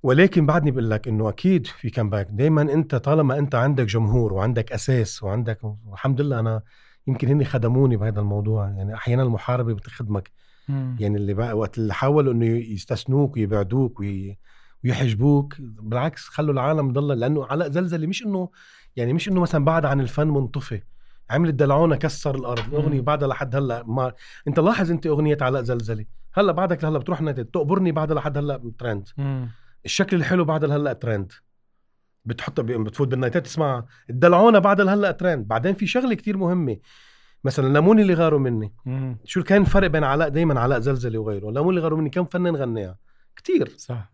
[0.04, 4.72] ولكن بعدني بقول لك إنه أكيد في comeback دائما أنت طالما أنت عندك جمهور وعندك
[4.72, 6.62] أساس وعندك والحمد لله أنا
[7.08, 8.70] يمكن هني خدموني بهذا الموضوع.
[8.70, 10.32] يعني أحيانا المحاربة بتخدمك.
[10.70, 10.98] مم.
[11.00, 14.38] يعني اللي بقى وقت اللي حاولوا إنه يستثنوك ويبعدوك وي...
[14.84, 18.50] ويحجبوك بالعكس خلوا العالم ضل لأنه علاء زلزلة مش إنه
[18.96, 20.82] يعني مش إنه مثلا بعد عن الفن منطفي.
[21.30, 24.14] عمل الدلعونه كسر الأرض الاغنيه بعدها لحد هلأ ما
[24.48, 26.06] أنت لاحظ أنت أغنية علاء زلزلة.
[26.34, 29.08] هلأ بعدك لهلأ بتروح تقبرني بعدها لحد هلأ ترند
[29.88, 31.32] الشكل الحلو بعد هلا ترند
[32.26, 33.46] بتحط بتفوت بالنايتات.
[33.46, 36.78] تسمعها الدلعونه بعد هلا ترند بعدين في شغلة كتير مهمة.
[37.44, 38.74] مثلا لموني اللي غاروا مني.
[38.86, 39.18] مم.
[39.26, 42.56] شو كان الفرق بين علاء دايما علاء زلزلة وغيره؟ لموني اللي غاروا مني كم فنان
[42.56, 42.98] غناها؟
[43.36, 43.74] كتير.
[43.78, 44.12] صح.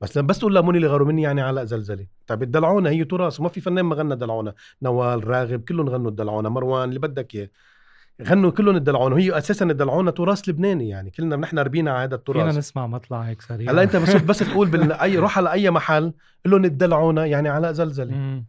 [0.00, 2.06] بس لما بس تقول لموني اللي غاروا مني يعني علاء زلزلة.
[2.26, 3.40] طيب الدلعونه هي تراث.
[3.40, 7.50] وما في فنان ما غنى دلعونه نوال راغب كلهم غنوا الدلعونه مروان اللي بدك إياه.
[8.22, 11.10] غنوا كلهم الدلعونه وهي أساسا الدلعونه تراث لبناني يعني.
[11.10, 12.46] كلنا نحن ربينا على هذا التراث.
[12.46, 13.70] فينا نسمع مطلع هيك سريع.
[13.70, 14.92] هلا أنت بس بس تقول بال...
[14.92, 16.12] اي روح على أي محل
[16.44, 18.42] قول لهم الدلعونة يعني علاء زلزلة.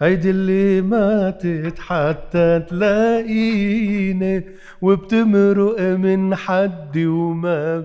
[0.00, 4.44] هيدي اللي ماتت حتى تلاقيني
[4.82, 7.78] وبتمرق من حدي وما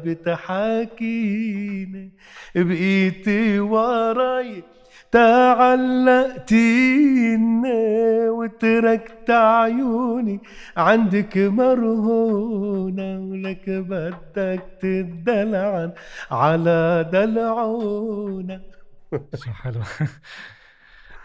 [0.95, 1.45] بتحاكيني.
[2.56, 4.63] بقيتي وراي
[6.45, 6.99] تعلقتيني
[8.30, 10.41] وتركت عيوني
[10.78, 15.91] عندك مرهونة ولك بدك تدلعن
[16.32, 18.62] على دلعونة.
[19.36, 19.82] شو حلو.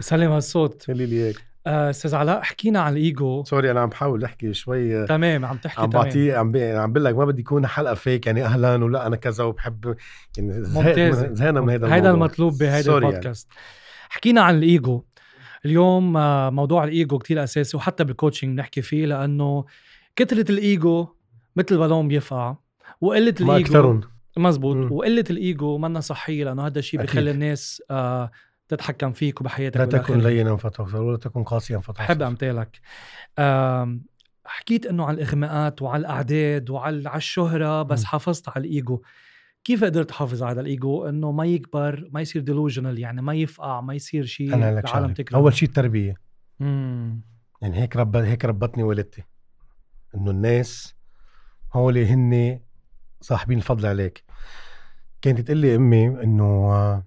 [0.00, 3.44] سلم هالصوت خلي لي هيك آه، أستاذ علاء حكينا عن الإيجو.
[3.44, 5.06] سوري أنا عم بحاول أحكي شوي.
[5.06, 8.44] تمام عم تحكي عم بعطيه عم عم بقول لك ما بدي يكون حلقة فيك يعني
[8.44, 9.96] أهلا ولا أنا كذا وبحب
[10.38, 13.06] يعني زهقنا من هذا هيدا المطلوب بهيدا يعني.
[13.06, 13.48] البودكاست.
[13.50, 13.79] يعني.
[14.10, 15.04] حكينا عن الإيجو.
[15.64, 19.64] اليوم آه، موضوع الإيجو كتير أساسي وحتى بال coaching بنحكي فيه لأنه
[20.16, 21.08] كثره الإيجو
[21.56, 22.56] مثل البالون بيفقع
[23.00, 24.00] وقلة الإيجو ما أكثرهم.
[24.36, 24.92] مزبوط.
[24.92, 28.30] وقلة الإيجو منا صحية لأنه هذا الشيء بخلي الناس آه
[28.68, 32.80] تتحكم فيك وبحياتك لا تكن لينا فتغفر ولا تكن قاسيا فتغفر بحب أمثالك.
[34.44, 38.06] حكيت إنه على الإغماءات وعلى الأعداد وعلى الشهرة بس م.
[38.06, 39.02] حافظت على الإيجو.
[39.64, 43.94] كيف قدرت تحافظ على الإيجو؟ إنه ما يكبر ما يصير delusional يعني ما يفقع ما
[43.94, 46.14] يصير شيء العالم تكره أول شيء التربية.
[46.60, 47.20] مم.
[47.62, 49.22] يعني هيك رب هيك ربتني والدتي.
[50.14, 50.94] إنه الناس
[51.72, 52.60] هول هن
[53.20, 54.24] صاحبين الفضل عليك.
[55.22, 57.02] كانت تقول لي أمي إنه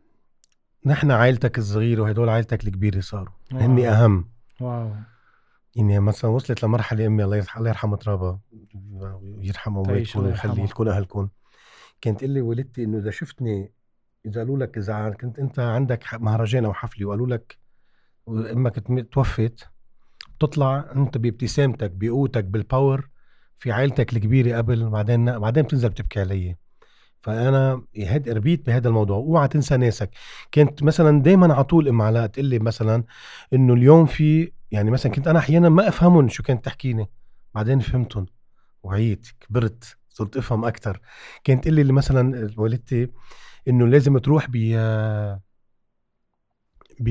[0.86, 3.34] نحن عائلتك الصغيرة وهدول عائلتك الكبيرة صاروا.
[3.52, 4.30] هن أهم.
[4.62, 4.92] واو.
[5.76, 8.40] يعني مثلا وصلت لمرحلة أمي الله يرحمها الله يرحمها ترابها
[9.22, 11.30] ويرحمها ويكون ويخلي لكم أهلكم.
[12.04, 13.72] كانت تقول لي والدتي إنه إذا شفتني
[14.26, 17.58] إذا قالوا لك إذا كنت أنت عندك مهرجان أو حفلة وقالوا لك
[18.30, 19.70] أمك توفت
[20.40, 23.10] تطلع أنت بابتسامتك بقوتك بال power
[23.60, 26.56] في عائلتك الكبيرة قبل بعدين بعدين بتنزل بتبكي علي.
[27.22, 29.18] فأنا هاد ربيت بهذا الموضوع.
[29.18, 30.10] أوعى تنسى ناسك.
[30.54, 33.04] كنت مثلا دائما على طول ام علاء تقول لي مثلا
[33.54, 37.10] إنه اليوم في يعني مثلا كنت أنا أحيانا ما أفهمهم شو كانت تحكيني.
[37.56, 38.26] بعدين فهمتهم.
[38.84, 40.03] وعيت كبرت.
[40.14, 41.00] صرت افهم أكثر
[41.44, 43.08] كانت تقول لي مثلا والدتي
[43.68, 44.58] إنه لازم تروح ب
[47.00, 47.10] ب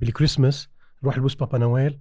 [0.00, 0.68] بالكريسماس
[1.04, 1.98] روح لبوس بابا نويل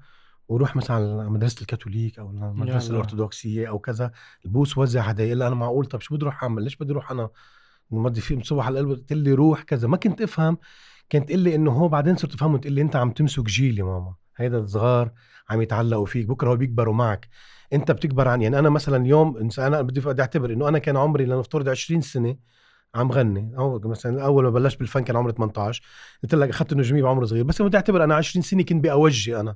[0.48, 4.12] وروح مثلا على مدرسة الكاثوليك أو المدرسة الأرثوذكسية أو كذا.
[4.46, 5.34] البوس وزع هدايا.
[5.34, 7.30] الا أنا معقول طب شو بدي أروح أعمل؟ ليش بدي أروح أنا؟
[7.92, 9.88] بدي في مصبح على القلب قلت لي روح كذا.
[9.88, 10.58] ما كنت أفهم.
[11.10, 13.84] كانت تقول لي إنه هو بعدين صرت افهم تقول لي أنت عم تمسك جيل يا
[13.84, 14.16] ماما.
[14.38, 15.12] هيدا الصغار
[15.50, 16.28] عم يتعلقوا فيك.
[16.28, 17.30] بكرة هو بيكبروا معك.
[17.74, 21.70] انت بتكبر عن يعني أنا مثلا اليوم أنا بدي أعتبر إنه أنا كان عمري لنفترض
[21.70, 22.36] 20 سنة
[22.96, 23.54] عم غني.
[23.58, 25.84] أو مثلا أول ما بلشت بالفن كان عمري 18
[26.24, 27.44] قلت لك أخذت النجوميه بعمر صغير.
[27.44, 29.56] بس بدي أعتبر أنا 20 سنة كنت بأوجي أنا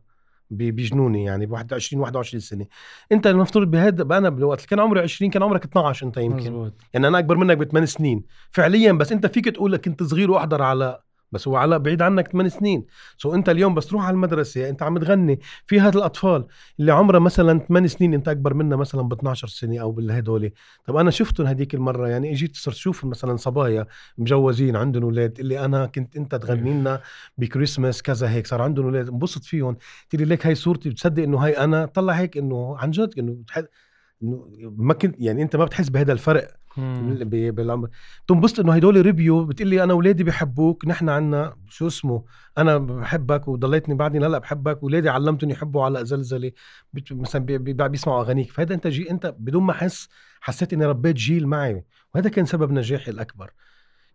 [0.49, 2.65] بجنوني يعني ب 21 21 سنة.
[3.11, 6.37] أنت المفترض بهذا أنا بالوقت كان عمري 20 كان عمرك 12 أنت يمكن.
[6.37, 6.73] مزبوط.
[6.93, 8.23] يعني أنا أكبر منك بثمان سنين.
[8.51, 10.99] فعليا بس أنت فيك تقول كنت صغير وأحضر على
[11.31, 12.85] بس هو علاء بعيد عنك 8 سنين.
[13.17, 16.45] سو أنت اليوم بس تروح على المدرسة أنت عم تغني في هاد الأطفال
[16.79, 20.51] اللي عمرها مثلا 8 سنين أنت أكبر منها مثلا ب 12 سنة أو بالهدول.
[20.85, 23.85] طب أنا شفتهم هديك المرة يعني إجيت صرت أشوف مثلا صبايا
[24.17, 27.01] مجوزين عندهم أولاد اللي أنا كنت أنت تغني لنا
[27.37, 29.09] بكريسماس كذا هيك صار عندهم أولاد.
[29.09, 29.77] انبسط فيهم.
[30.09, 33.37] تقول ليك هاي صورتي بتصدق إنه هاي أنا؟ طلع هيك إنه عن جد إنه
[34.61, 37.89] ما كنت يعني أنت ما بتحس بهذا الفرق بالعمر
[38.27, 42.23] تنبسط إنه هدول ريبيو بتقول لي أنا أولادي بحبوك نحن عنا شو اسمه؟
[42.57, 46.51] أنا بحبك وضليتني بعدني هلا بحبك أولادي علمتهم يحبوا على زلزلة.
[47.11, 48.51] مثلا بي بي بيسمعوا أغانيك.
[48.51, 50.09] فهذا أنت جي أنت بدون ما أحس
[50.41, 51.83] حسيت إني ربيت جيل معي.
[52.15, 53.51] وهذا كان سبب نجاحي الأكبر.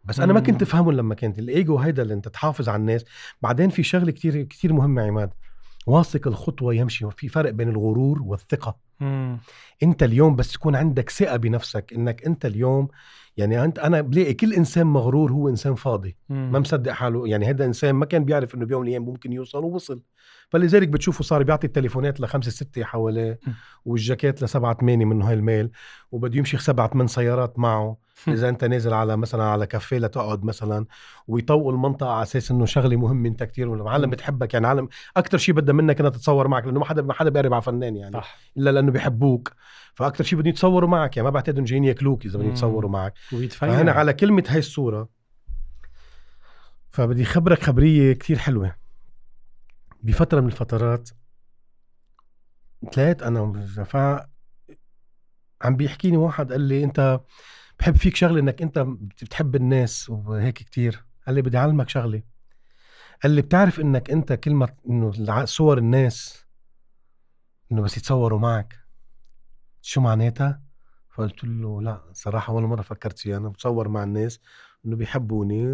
[0.05, 3.05] بس أنا ما كنت أفهمهم لما كنت الإيجو هيدا اللي أنت تحافظ على الناس.
[3.43, 5.31] بعدين في شغلة كتير كتير مهمة عماد.
[5.87, 7.05] واثق الخطوة يمشي.
[7.05, 8.90] وفي فرق بين الغرور والثقة.
[9.01, 9.41] مم.
[9.83, 12.89] انت اليوم بس تكون عندك ثقة بنفسك انك انت اليوم
[13.37, 16.17] يعني انت أنا بلاقي كل إنسان مغرور هو إنسان فاضي.
[16.29, 16.53] مم.
[16.53, 17.29] ما مصدق حاله.
[17.29, 20.03] يعني هذا إنسان ما كان بيعرف إنه بيوم من الأيام ممكن يوصل ووصل.
[20.49, 23.41] فلذلك بتشوفه صار بيعطي التليفونات لخمسة ستة حواليه
[23.85, 25.71] والجاكيت لسبعة ثمانية منه هاي الميل
[26.13, 27.97] وبده يمشي سبعة ثمان سيارات معه.
[28.29, 30.87] إذا أنت نازل على مثلا على كافيه لتقعد مثلا
[31.29, 34.55] ويطوقوا المنطقة على أساس إنه شغلة مهمة أنت كثير والعالم بتحبك.
[34.55, 37.55] يعني عالم أكثر شيء بدها منك انها تتصور معك لأنه ما حدا ما حدا بيقرب
[37.55, 38.13] على فنان يعني.
[38.13, 38.39] صح.
[38.57, 39.53] إلا لأنه بيحبوك.
[40.01, 43.15] فاكثر شيء بدهم يتصوروا معك يعني ما بعتقد إنه جايين ياكلوك إذا بدهم يتصوروا معك.
[43.51, 45.09] فهنا على كلمة هاي الصورة
[46.91, 48.77] فبدي خبرك خبرية كثير حلوة.
[50.03, 51.11] بفترة من الفترات
[52.93, 53.53] طلعت أنا
[53.85, 53.97] ف
[55.63, 57.21] عم بيحكيني واحد قال لي أنت
[57.79, 58.79] بحب فيك شغلة إنك أنت
[59.23, 61.05] بتحب الناس وهيك كتير.
[61.27, 62.23] قال لي بدي أعلمك شغلة.
[63.23, 66.45] قال لي بتعرف إنك أنت كلمه إنه صور الناس
[67.73, 68.81] إنه بس يتصوروا معك.
[69.83, 70.63] شو معناتها؟
[71.11, 74.41] فقلت له لا صراحة ولا مرة فكرت فيها أنا بتصور مع الناس
[74.87, 75.65] إنه بيحبوني.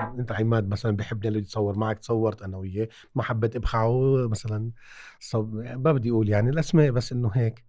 [0.00, 4.70] أنت عماد مثلا بيحبني اللي يتصور معك تصورت أنا وياه ما حبيت أبخعه مثلا.
[5.54, 7.64] ما بدي أقول يعني الأسماء بس إنه هيك.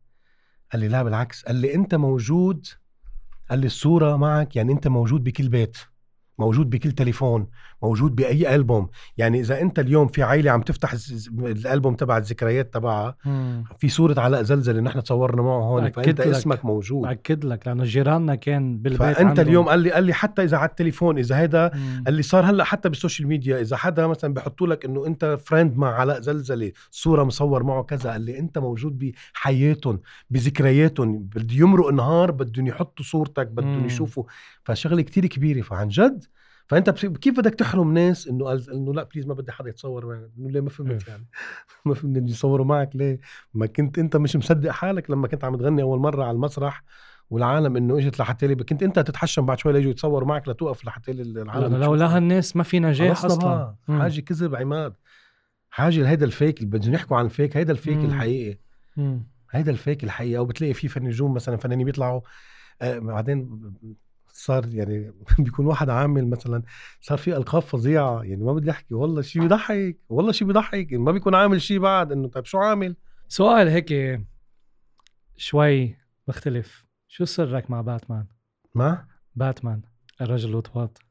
[0.71, 2.67] قال لي لا بالعكس قال لي أنت موجود
[3.49, 5.77] قال لي الصورة معك يعني أنت موجود بكل بيت.
[6.41, 7.47] موجود بكل تليفون
[7.83, 8.89] موجود بأي ألبوم.
[9.17, 10.95] يعني إذا أنت اليوم في عائلة عم تفتح
[11.39, 13.15] الألبوم تبع الذكريات تبعها
[13.79, 16.27] في صورة علاء زلزله نحن تصورنا معه هون فأنت لك.
[16.27, 17.01] اسمك موجود.
[17.01, 19.47] باكد لك لأنه جيراننا كان بالبيت فأنت عندهم.
[19.47, 21.71] اليوم قال لي قال لي حتى إذا على التليفون إذا هيدا
[22.05, 25.37] قال لي صار هلأ حتى بال social media إذا حدا مثلا بحطوا لك إنه أنت
[25.45, 29.99] friend مع علاء زلزله صورة مصور معه كذا قال لي أنت موجود بحياتهم
[30.29, 34.23] بذكرياتهم بده يمرق نهار بدهم يحطوا صورتك بدهم يشوفوا.
[34.63, 35.61] فشغلة كتير كبيرة.
[35.61, 36.23] فعن جد
[36.71, 40.29] فأنت كيف بدك تحرم ناس إنه قال إنه لا please ما بدي حدا يتصور معي
[40.37, 41.27] إنه ليه ما فهمت يعني؟
[41.85, 43.19] ما فهمت يصوروا معك ليه؟
[43.53, 46.83] ما كنت أنت مش مصدق حالك لما كنت عم تغني أول مرة على المسرح
[47.29, 51.13] والعالم إنه إجت لحتى لي كنت أنت تتحشم بعد شوي ليجوا يتصوروا معك لتوقف لحتى
[51.13, 53.75] لي العالم لو لها الناس ما في نجاح أصلا.
[53.87, 54.93] حاجة كذب عماد.
[55.69, 58.05] حاجة هيدا ال fake اللي بدهم يحكوا عن ال fake هيدا ال fake مم.
[58.05, 58.59] الحقيقي.
[58.97, 59.27] مم.
[59.51, 60.37] هيدا ال fake الحقيقي.
[60.37, 62.21] أو بتلاقي في فن نجوم مثلا فنانين بيطلعوا
[62.81, 63.71] آه بعدين
[64.41, 66.63] صار يعني بيكون واحد عامل مثلا
[67.01, 71.03] صار في ألقاب فظيعة يعني ما بدي أحكي والله شيء بيضحك والله شيء بيضحك يعني
[71.03, 72.95] ما بيكون عامل شيء بعد إنه طيب شو عامل؟
[73.27, 74.21] سؤال هيك
[75.37, 76.85] شوي مختلف.
[77.07, 78.25] شو سرك مع باتمان؟
[78.75, 79.81] مع باتمان
[80.21, 81.01] الرجل الوطواط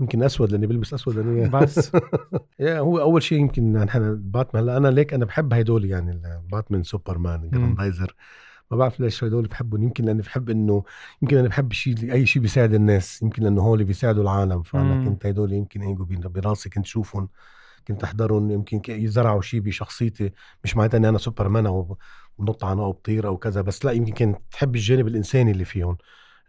[0.00, 1.92] يمكن أسود لأني بلبس أسود لأني بس.
[2.62, 7.50] هو أول شيء يمكن نحن باتمان هلا أنا ليك أنا بحب هدول يعني باتمان سوبرمان
[7.50, 8.14] جراندايزر
[8.70, 9.82] ما بعرف ليش هدول بحبهم.
[9.82, 10.84] يمكن لأني بحب إنه
[11.22, 13.22] يمكن أنا بحب شيء أي شيء بيساعد الناس.
[13.22, 14.62] يمكن لأنه هول بيساعدوا العالم.
[14.62, 17.28] فأنا كنت هدول يمكن اجوا براسي كنت شوفهم
[17.88, 18.50] كنت أحضرهم.
[18.50, 20.32] يمكن يزرعوا شيء بشخصيتي.
[20.64, 21.98] مش معناتها إني أنا سوبرمان أو
[22.38, 25.96] بنط عنه أو بطير أو كذا بس لا يمكن كنت تحب الجانب الإنساني اللي فيهم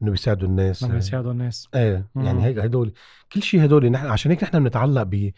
[0.02, 0.84] إنه بيساعدوا الناس.
[0.84, 1.70] انه بيساعدوا الناس.
[1.76, 2.26] إيه مم.
[2.26, 2.94] يعني هيك هدول.
[3.32, 5.32] كل شيء هدول نحن عشان هيك نحن بنتعلق ب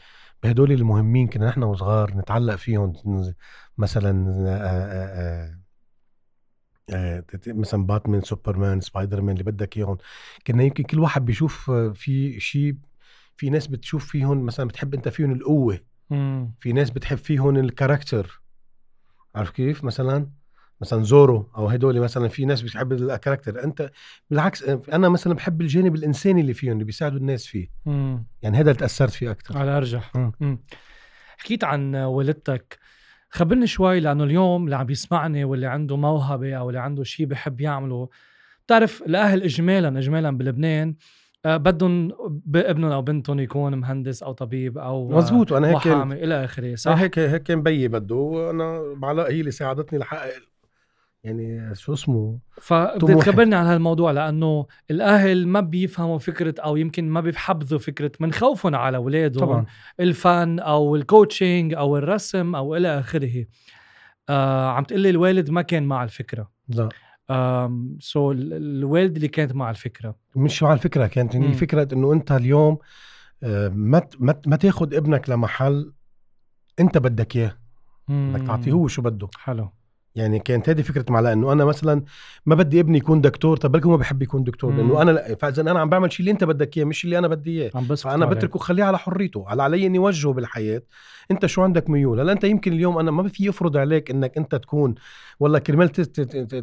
[0.43, 1.27] بهدول المهمين.
[1.27, 2.93] كنا نحن وصغار نتعلق فيهم.
[3.77, 5.62] مثلا آآ آآ
[7.47, 9.97] مثلا باتمان سوبرمان سبايدر مان اللي بدك إياهم.
[10.47, 12.75] كنا يمكن كل واحد بيشوف في شيء
[13.37, 15.79] في ناس بتشوف فيهم مثلا بتحب أنت فيهم القوة.
[16.09, 16.53] مم.
[16.59, 18.41] في ناس بتحب فيهم الكاركتر
[19.35, 20.29] عارف كيف؟ مثلا
[20.81, 23.91] مثلا زورو أو هدول مثلا في ناس بتحب ال character أنت
[24.29, 27.69] بالعكس أنا مثلا بحب الجانب الإنساني اللي فيهم اللي بيساعدوا الناس فيه.
[27.85, 28.25] مم.
[28.41, 30.15] يعني هذا اللي تأثرت فيه أكثر على أرجح.
[30.39, 30.59] مم.
[31.37, 32.79] حكيت عن والدتك.
[33.33, 37.61] خبرني شوي لأنه اليوم اللي عم يسمعني واللي عنده موهبة أو اللي عنده شيء بحب
[37.61, 38.09] يعمله.
[38.65, 40.95] بتعرف الأهل اجمالا اجمالا بلبنان
[41.45, 42.11] آه، بدهم
[42.55, 47.19] ابنهم أو بنتهم يكون مهندس أو طبيب أو مزبوط وأنا هيك إلى آخره صح؟ هيك
[47.19, 50.33] هيك مبي بده وأنا هي اللي ساعدتني لحقق
[51.23, 57.21] يعني شو اسمه؟ فبدك تخبرني عن هالموضوع لأنه الأهل ما بيفهموا فكرة أو يمكن ما
[57.21, 59.65] بيحبذوا فكرة من خوفهم على أولادهم طبعا.
[59.99, 63.45] الفن أو ال coaching أو الرسم أو إلى آخره.
[64.29, 66.51] آه عم تقلي الوالد ما كان مع الفكرة.
[66.67, 66.89] لا.
[67.99, 70.15] so الوالدة اللي كانت مع الفكرة.
[70.35, 72.77] مش مع الفكرة كانت هي فكرة إنه أنت اليوم
[73.43, 75.93] آه، ما ما ما تاخذ ابنك لمحل
[76.79, 77.57] أنت بدك إياه.
[78.09, 79.27] بدك تعطيه هو شو بده.
[79.37, 79.69] حلو.
[80.15, 82.03] يعني كانت هذه فكرة معلقة إنه أنا مثلا
[82.45, 84.77] ما بدي ابني يكون دكتور طب بلكي ما بحب يكون دكتور مم.
[84.77, 87.27] لأنه أنا لا فإذا أنا عم بعمل شيء اللي أنت بدك إياه مش اللي أنا
[87.27, 87.69] بدي إياه.
[87.95, 90.81] فأنا بتركه خليه على حريته على علي إني وجهه بالحياة.
[91.31, 94.55] أنت شو عندك ميول؟ هلأ أنت يمكن اليوم أنا ما في يفرض عليك إنك أنت
[94.55, 94.95] تكون
[95.43, 95.91] والله كرمال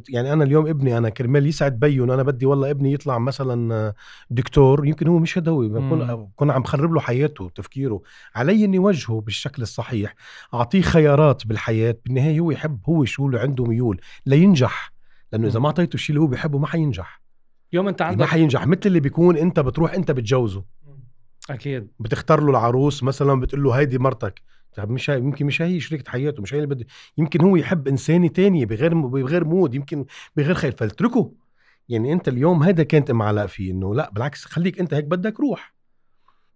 [0.09, 3.95] يعني أنا اليوم ابني أنا كرمال يسعد بيه أنا بدي والله ابني يطلع مثلا
[4.31, 8.03] دكتور يمكن هو مش هو بكون بكون عم خرب له حياته تفكيره
[8.35, 10.14] علي إني وجهه بالشكل الصحيح
[10.55, 14.93] أعطيه خيارات بالحياة بالنهاية هو يحب هو شو اللي عنده ميول لينجح.
[15.33, 17.23] لأنه إذا ما أعطيته الشيء اللي هو بيحبه ما حينجح.
[17.73, 20.64] يوم أنت عندك ما حينجح مثل اللي بيكون أنت بتروح أنت بتجوزه.
[21.51, 21.88] أكيد.
[22.01, 24.43] بتختار له العروس مثلا بتقول له هيدي مرتك.
[24.74, 26.87] طب مش يمكن مش هي شريكة حياته مش هي اللي بده.
[27.18, 30.04] يمكن هو يحب انسانه تانية بغير بغير mood يمكن
[30.37, 30.72] بغير خير.
[30.72, 31.33] فاتركه.
[31.88, 35.40] يعني أنت اليوم هذا كانت ام علاء فيه إنه لا بالعكس خليك أنت هيك بدك
[35.40, 35.74] روح.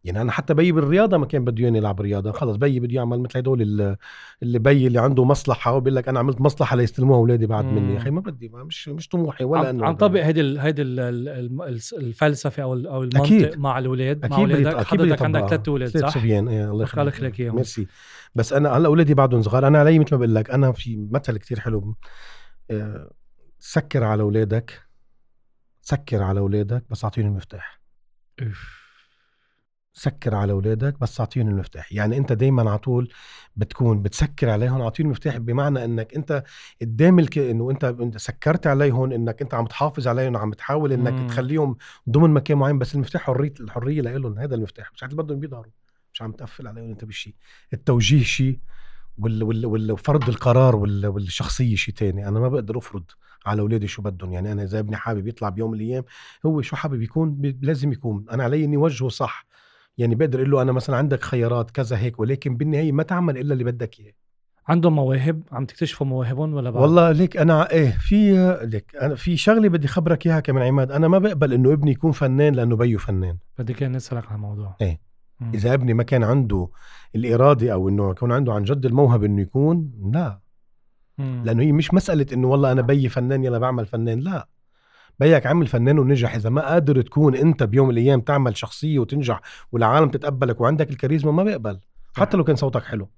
[0.04, 3.20] يعني أنا حتى بي بالرياضة ما كان بده إياني العب رياضة خلص بي بده يعمل
[3.20, 3.62] مثل هدول
[4.42, 7.98] اللي بي اللي عنده مصلحة وبيقول لك أنا عملت مصلحة ليستلموها أولادي بعد مني يا
[7.98, 12.72] أخي ما بدي ما مش مش طموحي ولا إنه عم طبق هيدي هيدي الفلسفة أو
[12.74, 13.58] أو المنطق أكيد.
[13.58, 17.20] مع الأولاد مع أولادك حضرتك عندك ثلاث أولاد صح؟ ثلاث صبيان إيه الله يخليك.
[17.20, 17.54] لك إياهم.
[17.54, 17.86] ميرسي.
[18.34, 19.66] بس أنا هلأ أولادي بعدهم صغار.
[19.66, 21.96] أنا علي مثل ما بقول لك أنا في مثل كتير حلو
[22.70, 23.10] آه،
[23.58, 24.82] سكر على أولادك
[25.82, 27.80] سكر على أولادك بس أعطيهم المفتاح.
[29.94, 31.92] سكر على أولادك بس أعطيهم المفتاح.
[31.92, 33.12] يعني أنت دايما على طول
[33.56, 36.44] بتكون بتسكر عليهم اعطيهم المفتاح بمعنى إنك أنت
[36.82, 37.38] قدام الك...
[37.38, 41.26] إنه أنت سكرت عليهم إنك أنت عم تحافظ عليهم وعم بتحاول إنك مم.
[41.26, 41.76] تخليهم
[42.10, 44.92] ضمن مكان معين بس المفتاح حريه الحرية لهم هذا المفتاح.
[44.94, 45.72] مش عارف بدهم بيظهروا.
[46.12, 47.34] مش عم تقفل عليهم أنت بالشيء
[47.72, 48.58] التوجيه شيء
[49.18, 49.42] وال...
[49.42, 49.92] وال...
[49.92, 51.06] وفرض القرار وال...
[51.06, 52.28] والشخصية شيء تاني.
[52.28, 53.04] أنا ما بقدر أفرض
[53.46, 54.32] على أولادي شو بدهم.
[54.32, 56.04] يعني أنا إذا ابني حابب يطلع بيوم من الأيام
[56.46, 58.24] هو شو حابب يكون؟ لازم يكون.
[58.30, 59.46] أنا علي إني وجهه صح.
[59.98, 63.52] يعني بقدر أقول له أنا مثلا عندك خيارات كذا هيك ولكن بالنهاية ما تعمل إلا
[63.52, 64.12] اللي بدك إياه.
[64.68, 69.36] عندهم مواهب عم تكتشفوا مواهبهم ولا بعد؟ والله ليك أنا إيه في ليك أنا في
[69.36, 70.92] شغلة بدي خبرك إياها كمان عماد.
[70.92, 73.38] أنا ما بقبل إنه ابني يكون فنان لأنه بيو فنان.
[73.58, 74.76] بدي كان نسألك عن الموضوع.
[74.80, 75.00] إيه.
[75.40, 75.52] مم.
[75.54, 76.68] إذا ابني ما كان عنده
[77.14, 80.40] الإرادة أو إنه يكون عنده عن جد الموهبة إنه يكون لا.
[81.18, 81.42] مم.
[81.44, 84.48] لأنه هي مش مسألة إنه والله أنا بيي فنان يلا بعمل فنان لا.
[85.20, 86.34] بيك عمل فنان ونجح.
[86.34, 89.40] إذا ما قادر تكون أنت بيوم من الأيام تعمل شخصية وتنجح
[89.72, 91.80] والعالم تتقبلك وعندك الكاريزما ما بيقبل.
[92.16, 93.10] حتى لو كان صوتك حلو.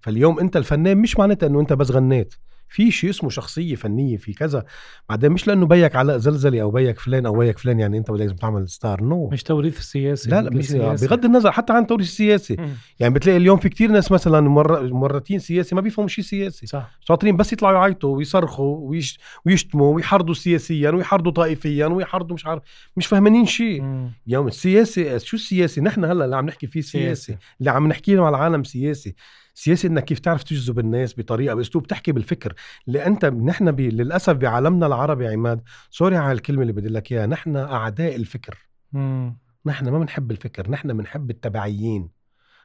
[0.00, 2.34] فاليوم أنت الفنان مش معناتها إنه أنت بس غنيت.
[2.68, 4.64] في شيء اسمه شخصية فنية في كذا.
[5.08, 8.36] بعدين مش لأنه بيك علاء زلزلي أو بيك فلان أو بيك فلان يعني أنت لازم
[8.36, 9.32] تعمل star no.
[9.32, 12.54] مش توريث سياسي لا لا مش بغض النظر حتى عن التوريث السياسي.
[12.54, 12.68] م.
[13.00, 14.92] يعني بتلاقي اليوم في كتير ناس مثلا مر...
[14.92, 16.66] مرتين سياسي ما بيفهموا شيء سياسي.
[16.66, 16.98] صح.
[17.00, 19.18] شاطرين بس يطلعوا يعيطوا ويصرخوا ويش...
[19.46, 22.62] ويشتموا ويحرضوا سياسيا ويحرضوا طائفيا ويحرضوا مش عارف
[22.96, 23.82] مش فاهمانين شيء
[24.26, 27.38] يوم السياسي شو السياسي؟ نحن هلأ اللي عم نحكي فيه سياسي, سياسي.
[27.60, 29.14] اللي عم نحكي مع العالم سياسي.
[29.58, 32.54] سياسي إنك كيف تعرف تجذب الناس بطريقة بأسلوب تحكي بالفكر
[32.88, 37.26] اللي انت نحن بي للأسف بعالمنا العربي عماد sorry على الكلمة اللي بدي لك إياها
[37.26, 38.58] نحن أعداء الفكر
[38.92, 39.38] مم.
[39.66, 42.08] نحن ما بنحب الفكر نحن بنحب التبعيين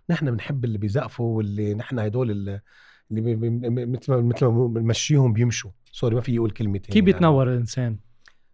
[0.10, 2.62] نحن بنحب اللي بيزقفوا واللي نحن هدول اللي
[3.10, 7.56] مثل مثل ما بنمشيهم بيمشوا sorry ما في يقول كلمه كيف بيتنور يعني.
[7.56, 7.98] الإنسان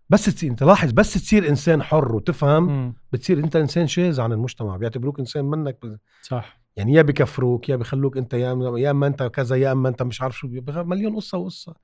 [0.09, 2.93] بس أنت لاحظ بس تصير إنسان حر وتفهم مم.
[3.11, 5.97] بتصير أنت إنسان شاذ عن المجتمع بيعتبروك إنسان منك ب...
[6.21, 10.03] صح يعني يا بكفروك يا بخلوك أنت يا يا أما أنت كذا يا أما أنت
[10.03, 11.75] مش عارف شو مليون قصة وقصة.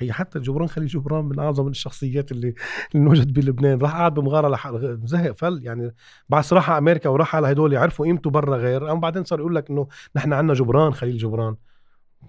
[0.00, 2.54] هي حتى جبران خليل جبران من أعظم الشخصيات اللي
[2.94, 3.78] اللي انوجد بلبنان.
[3.78, 4.72] راح قعد بمغارة لح...
[5.04, 5.94] زهق فل يعني
[6.28, 8.92] بعد راح أمريكا وراح على هدول يعرفوا قيمته برا غير.
[8.92, 11.56] أما بعدين صار يقول لك إنه نحن عندنا جبران خليل جبران.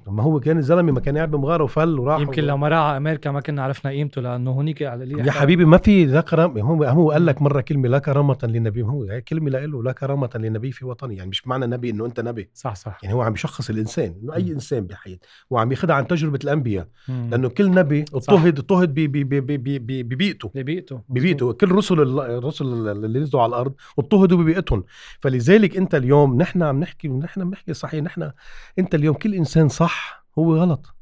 [0.08, 2.98] ما هو كان الزلمة ما كان قاعد بمغارة وفل وراح يمكن لو ما راح على
[2.98, 6.84] أمريكا ما كنا عرفنا قيمته لأنه هونيك على يا حبيبي ما في لا كرم هو
[6.84, 10.72] هو قال لك مرة كلمة لا كرامة للنبي هو هي كلمة له لا كرامة للنبي
[10.72, 12.50] في وطني يعني مش معنى نبي إنه أنت نبي.
[12.54, 13.00] صح صح.
[13.04, 15.18] يعني هو عم يشخص الإنسان إنه أي إنسان بحياة
[15.50, 16.88] وعم ياخذها عن تجربة الأنبياء.
[17.08, 20.52] لأنه كل نبي اضطهد اضطهد ببيئته.
[20.56, 21.02] ببيئته.
[21.10, 21.54] ببيئته.
[21.54, 24.84] كل رسل الرسل اللي نزلوا على الأرض اضطهدوا ببيئتهم.
[25.20, 28.32] فلذلك أنت اليوم نحن عم نحكي نحن بنحكي صحيح نحن
[28.80, 30.95] أنت اليوم كل إنسان صح هو غلط.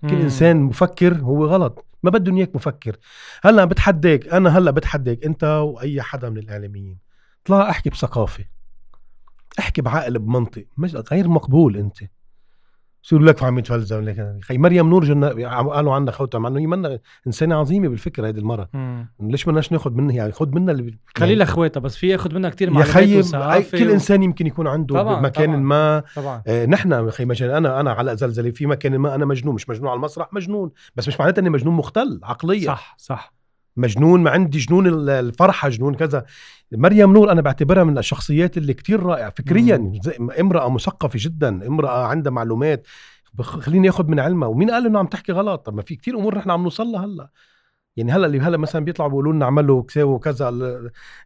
[0.00, 0.22] كل مم.
[0.22, 1.84] إنسان مفكر هو غلط.
[2.02, 2.96] ما بدهم اياك مفكر.
[3.42, 6.98] هلأ بتحداك أنا هلأ بتحداك أنت وأي حدا من الاعلاميين
[7.44, 8.44] اطلع احكي بثقافة
[9.58, 11.98] احكي بعقل بمنطق مش غير مقبول أنت.
[13.06, 16.98] يصيروا لك عم يتفلزم خي مريم نور جنة قالوا عنها خوتها مع إنه هي منا
[17.26, 18.68] إنسانة عظيمة بالفكرة هذه المرة.
[18.72, 19.08] مم.
[19.20, 22.50] ليش بدناش ناخذ منها؟ يعني خذ منها اللي خلي لها اخواتها بس في ياخذ منها
[22.50, 23.92] كثير معلومات يا خي كل و...
[23.92, 26.02] إنسان يمكن يكون عنده طبعًا مكان طبعًا ما.
[26.16, 26.42] طبعا.
[26.46, 29.88] آه نحن خي مثلا أنا أنا على زلزلة في مكان ما أنا مجنون مش مجنون
[29.88, 30.70] على المسرح مجنون.
[30.96, 32.66] بس مش معناتها إني مجنون مختل عقليا.
[32.66, 33.35] صح صح.
[33.76, 36.24] مجنون ما عندي جنون الفرحة جنون كذا.
[36.72, 39.30] مريم نور أنا بعتبرها من الشخصيات اللي كتير رائعة.
[39.30, 39.92] فكريا
[40.40, 42.86] امرأة مثقفة جدا امرأة عندها معلومات
[43.40, 44.48] خليني آخذ من علمها.
[44.48, 47.04] ومين قال إنه عم تحكي غلط؟ طب ما في كتير أمور نحن عم نوصل لها
[47.04, 47.30] هلأ.
[47.96, 50.50] يعني هلأ اللي هلأ مثلا بيطلعوا بيقولوا لنا اعملوا كساووا كذا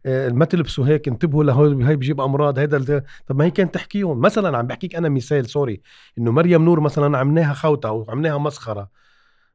[0.05, 4.21] ما تلبسوا هيك انتبهوا لهي هي بيجيب أمراض هيدا طب ما هي كانت تحكيهم.
[4.21, 5.81] مثلا عم بحكيك أنا مثال سوري
[6.17, 8.89] إنه مريم نور مثلا عملناها خوتة وعملناها مسخرة.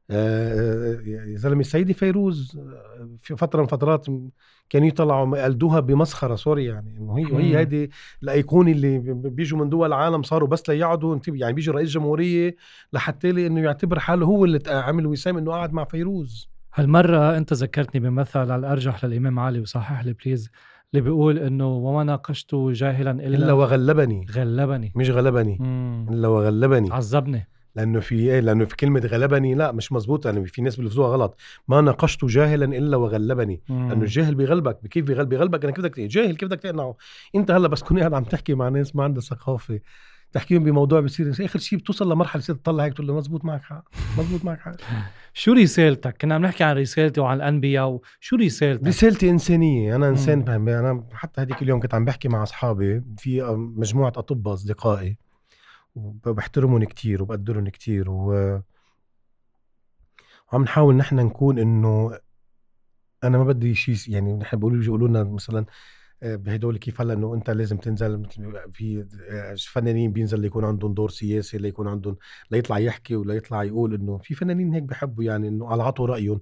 [0.09, 2.59] يا زلمه السيده فيروز
[3.21, 4.05] في فترة من فترات
[4.69, 7.87] كانوا يطلعوا قلدوها بمسخرة sorry يعني إنه هي وهي هذه
[8.23, 12.55] الايقونه اللي بيجوا من دول العالم صاروا بس ليقعدوا يعني بيجي رئيس جمهورية
[12.93, 16.49] لحتى لي إنه يعتبر حاله هو اللي عمل وسام إنه قاعد مع فيروز.
[16.73, 20.49] هالمرة أنت ذكرتني بمثل على الأرجح للإمام علي وصحح لي please
[20.93, 24.25] اللي بيقول إنه وما ناقشت جاهلا إلا إلا وغلبني.
[24.35, 24.91] غلبني.
[24.95, 26.05] مش غلبني مم.
[26.11, 26.93] إلا وغلبني.
[26.93, 27.47] عذبني.
[27.77, 31.37] لأنه في إيه لأنه في كلمة غلبني لا مش مزبوط لأنه في ناس بيلفظوها غلط.
[31.67, 33.61] ما ناقشت جاهلا إلا وغلبني.
[33.69, 36.95] لأنه الجاهل بيغلبك كيف بيغلب بيغلبك أنا كيف بدك جاهل كيف بدك تقنعه؟
[37.35, 39.79] أنت هلأ بس تكون قاعد عم تحكي مع ناس ما عندها ثقافة
[40.31, 43.83] تحكيهم بموضوع بصير آخر شيء بتوصل لمرحلة بتصير تطلع هيك تقول له مزبوط معك حق
[44.17, 44.75] مزبوط معك حق.
[45.33, 49.95] شو رسالتك؟ كنا عم نحكي عن رسالتي وعن الأنبياء شو رسالتك؟ رسالتي إنسانية.
[49.95, 53.41] أنا إنسان فهم أنا حتى هذيك اليوم كنت عم بحكي مع أصحابي في
[53.77, 55.17] مجموعة أطباء أصدقائي.
[55.97, 58.59] وبحترمهم كتير وبقدرهم كتير و
[60.53, 62.19] وعم نحاول نحن نكون إنه
[63.23, 65.65] أنا ما بدي شيء يعني نحن بيقولوا بيقولوا لنا مثلا
[66.23, 68.27] آه، بهدول كيف هلأ إنه أنت لازم تنزل
[68.71, 72.17] في آه، فنانين بينزل ليكون عندهم دور سياسي ليكون عندهم
[72.51, 76.41] ليطلع يحكي ولا يطلع يقول إنه في فنانين هيك بحبوا يعني إنه على عطوا رأيهم.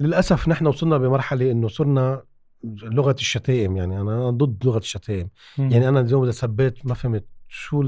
[0.00, 2.22] للأسف نحن وصلنا بمرحلة إنه صرنا
[2.64, 5.28] لغة الشتائم يعني أنا ضد لغة الشتائم.
[5.58, 7.82] يعني أنا اليوم إذا سبيت ما فهمت شو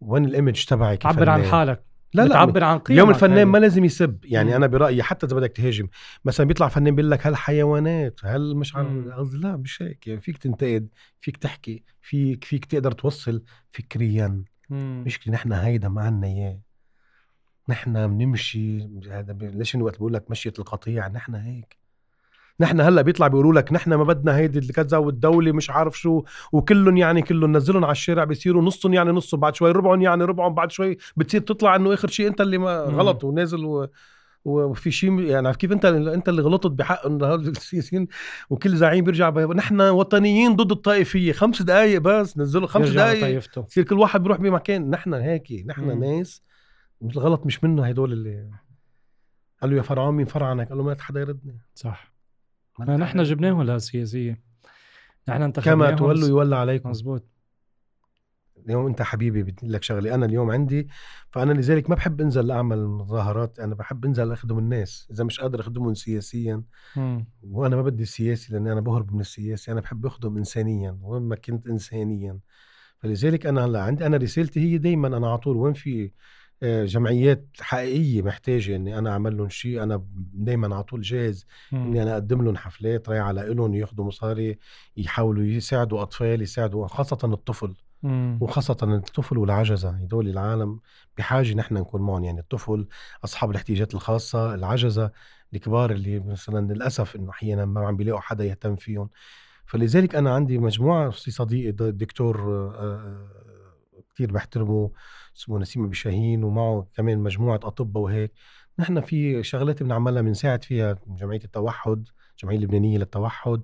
[0.00, 1.84] وين الإيمج تبعك تعبر عن حالك.
[2.14, 4.54] لا لا تعبر عن قيمة اليوم الفنان ما لازم يسب يعني مم.
[4.56, 5.88] أنا برأيي حتى إذا بدك تهاجم
[6.24, 10.88] مثلا بيطلع فنان بيقول لك هالحيوانات هل مش قصدي؟ لا مش هيك يعني فيك تنتقد
[11.20, 13.42] فيك تحكي فيك فيك تقدر توصل
[13.72, 14.44] فكريا.
[14.70, 16.60] مش نحن هيدا ما عنا إياه.
[17.68, 21.78] نحن بنمشي هذا ليش وقت بقول لك مشية القطيع؟ نحن هيك.
[22.60, 26.96] نحن هلا بيطلع بيقولوا لك نحن ما بدنا هيدي كذا والدولة مش عارف شو وكلهم
[26.96, 30.70] يعني كلهم نزلهم على الشارع بيصيروا نصهم يعني نصهم بعد شوي ربعهم يعني ربعهم بعد
[30.70, 33.86] شوي بتصير تطلع إنه آخر شيء أنت اللي ما غلط ونازل و...
[34.44, 38.08] وفي شيء يعني كيف أنت أنت اللي غلطت بحق إنه السياسيين
[38.50, 43.98] وكل زعيم بيرجع نحن وطنيين ضد الطائفية خمس دقائق بس نزلوا خمس دقائق يصير كل
[43.98, 46.04] واحد بيروح بمكان نحن هيك نحن مم.
[46.04, 46.42] ناس
[47.02, 48.50] الغلط مش منه هدول اللي
[49.62, 51.58] قال له يا فرعون مين فرعنك قال له ما حدا يردني.
[51.74, 52.17] صح.
[52.80, 54.40] نحن جبناهم للسياسيه
[55.28, 56.90] نحن انتخبناهم كما تولوا يولى عليكم.
[56.90, 57.24] مزبوط
[58.66, 60.14] اليوم انت حبيبي بدي لك شغلة.
[60.14, 60.88] أنا اليوم عندي
[61.30, 63.58] فأنا لذلك ما بحب أنزل أعمل مظاهرات.
[63.58, 65.08] أنا بحب أنزل أخدم الناس.
[65.10, 66.62] إذا مش قادر أخدمهم سياسيا
[66.96, 67.26] مم.
[67.42, 69.72] وأنا ما بدي السياسي لأني أنا بهرب من السياسي.
[69.72, 72.38] أنا بحب أخدم انسانيا وين ما كنت انسانيا.
[72.98, 76.10] فلذلك أنا هلأ عندي أنا رسالتي هي دائما أنا على طول وين في
[76.62, 79.82] جمعيات حقيقية محتاجة إني أنا أعمل لهم شيء.
[79.82, 80.04] أنا
[80.34, 84.58] دائما على طول جاهز إني أنا أقدم لهم حفلات رايحه لهم ياخذوا مصاري
[84.96, 87.74] يحاولوا يساعدوا أطفال يساعدوا خاصة الطفل.
[88.02, 88.38] مم.
[88.40, 90.80] وخاصة الطفل والعجزة هدول العالم
[91.18, 92.24] بحاجة نحن نكون معهم.
[92.24, 92.86] يعني الطفل
[93.24, 95.10] أصحاب الاحتياجات الخاصة العجزة
[95.54, 99.10] الكبار اللي مثلا للأسف إنه أحيانا ما عم بيلاقوا حدا يهتم فيهم.
[99.66, 103.47] فلذلك أنا عندي مجموعة في صديقي دكتور آه، آه،
[104.18, 104.90] كتير بحترمه
[105.36, 108.32] اسمه نسيم أبي شاهين ومعه كمان مجموعة أطباء وهيك.
[108.78, 113.60] نحن في شغلات بنعملها بنساعد فيها جمعية التوحد الجمعيه اللبنانية للتوحد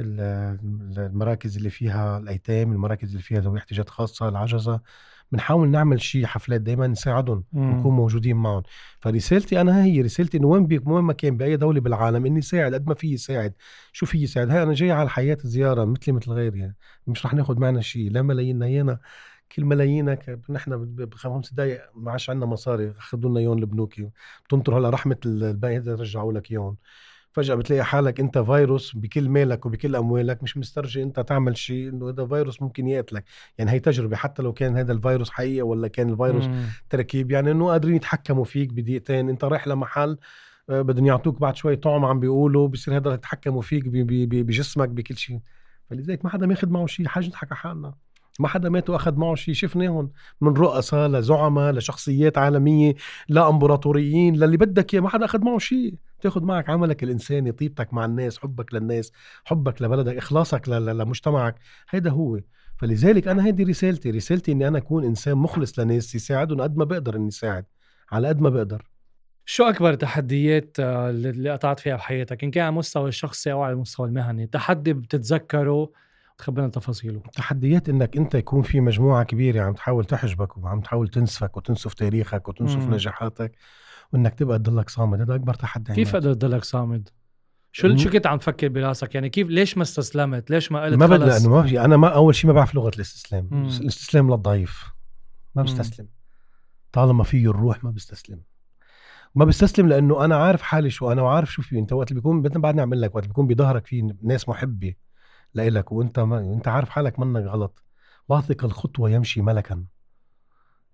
[0.00, 4.80] المراكز اللي فيها الأيتام المراكز اللي فيها ذوي احتياجات خاصة العجزة.
[5.32, 8.62] بنحاول نعمل شيء حفلات دائما نساعدهم نكون موجودين معهم.
[9.00, 12.74] فرسالتي أنا هي رسالتي إنه وين بيك وين ما كان بأي دولة بالعالم إني ساعد
[12.74, 13.54] قد ما في ساعد
[13.92, 16.58] شو في ساعد هاي أنا جاي على الحياة زياره مثلي مثل غيري.
[16.58, 16.76] يعني
[17.06, 18.98] مش رح ناخذ معنا شيء لا ملايين هينا
[19.52, 24.10] كل ملايينك نحن بخمس دقائق ما عادش عندنا مصاري خذوا لنا اياهم البنوكي
[24.44, 26.76] بتنطر هلا رحمة البنك رجعوا لك اياهم
[27.32, 32.08] فجأة بتلاقي حالك أنت فيروس بكل مالك وبكل أموالك مش مسترجي أنت تعمل شيء إنه
[32.08, 33.24] هذا فيروس ممكن يقتلك.
[33.58, 36.66] يعني هي تجربة حتى لو كان هذا الفيروس حقيقه ولا كان الفيروس مم.
[36.90, 39.28] تركيب يعني إنه قادرين يتحكموا فيك بدقيقتين.
[39.28, 40.18] أنت رايح لمحل
[40.70, 45.40] آه، بدهم يعطوك بعد شوي طعم عم بيقولوا بصير هذا يتحكموا فيك بجسمك بكل شيء.
[45.90, 47.94] فلذلك ما حدا ماخذ معه شيء حاجة نضحك على حالنا.
[48.40, 50.10] ما حدا مات وأخذ معه شيء شفناهم
[50.40, 52.94] من رؤساء لزعماء لشخصيات عالمية
[53.28, 58.04] لأمبراطوريين للي بدك إياه ما حدا أخذ معه شيء تاخذ معك عملك الإنساني طيبتك مع
[58.04, 59.12] الناس حبك للناس
[59.44, 61.54] حبك لبلدك إخلاصك لمجتمعك.
[61.90, 62.40] هيدا هو.
[62.78, 67.16] فلذلك أنا هيدي رسالتي رسالتي إني أنا أكون إنسان مخلص لناس يساعدهم قد ما بقدر
[67.16, 67.64] إني ساعد
[68.12, 68.88] على قد ما بقدر.
[69.44, 73.72] شو أكبر تحديات آه، اللي قطعت فيها بحياتك؟ إن كان على المستوى الشخصي أو على
[73.72, 75.92] المستوى المهني تحدي بتتذكره
[76.38, 77.20] تخبرنا تفاصيله.
[77.34, 82.48] تحديات إنك أنت يكون في مجموعة كبيرة عم تحاول تحجبك وعم تحاول تنسفك وتنسف تاريخك
[82.48, 82.94] وتنسف مم.
[82.94, 83.52] نجاحاتك
[84.12, 85.20] وإنك تبقى تضلك صامد.
[85.20, 87.08] هذا أكبر تحدي كيف قدرت تضلك صامد؟
[87.72, 91.06] شو شو كنت عم تفكر براسك؟ يعني كيف ليش ما استسلمت؟ ليش ما قلت ما
[91.06, 93.48] بدي لأنه ما في أنا ما أول شيء ما بعرف لغة الاستسلام.
[93.50, 93.64] مم.
[93.64, 94.84] الاستسلام للضعيف.
[95.54, 96.08] ما بستسلم.
[96.92, 98.40] طالما فيه الروح ما بستسلم.
[99.34, 102.42] ما بستسلم لأنه أنا عارف حالي شو أنا وعارف شو في أنت وقت اللي بيكون
[102.42, 104.94] بعدني أعمل لك وقت اللي بيكون بظهرك في ناس محبة
[105.54, 107.82] لإلك وأنت ما أنت عارف حالك منك غلط.
[108.28, 109.84] واثق الخطوة يمشي ملكا.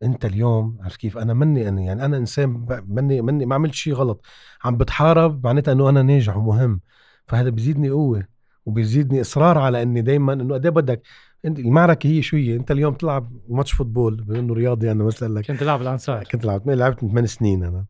[0.03, 3.95] أنت اليوم عرفت كيف؟ أنا مني أنا يعني أنا إنسان مني مني ما عملت شيء
[3.95, 4.25] غلط.
[4.65, 6.81] عم بتحارب معناتها إنه أنا ناجح ومهم.
[7.27, 8.25] فهذا بيزيدني قوة
[8.67, 11.03] وبيزيدني إصرار على إني دائما إنه قد إيه بدك
[11.45, 15.35] أنت المعركة هي شو هي أنت اليوم تلعب match football بما انه رياضي أنا مثلا
[15.35, 16.25] لك كنت تلعب الأنصار.
[16.25, 17.85] كنت لعبت لعبت ثمان سنين أنا.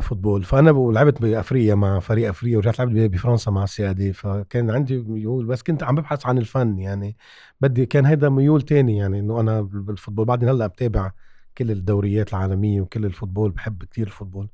[0.00, 0.44] football.
[0.44, 4.12] فأنا لعبت بأفريقيا مع فريق أفريقيا ورجعت لعبت بفرنسا مع السيادة.
[4.12, 7.16] فكان عندي ميول بس كنت عم ببحث عن الفن يعني.
[7.60, 11.12] بدي كان هيدا ميول تاني يعني إنه أنا بال football بعدين هلأ بتابع
[11.58, 14.48] كل الدوريات العالمية وكل ال football بحب كثير ال football.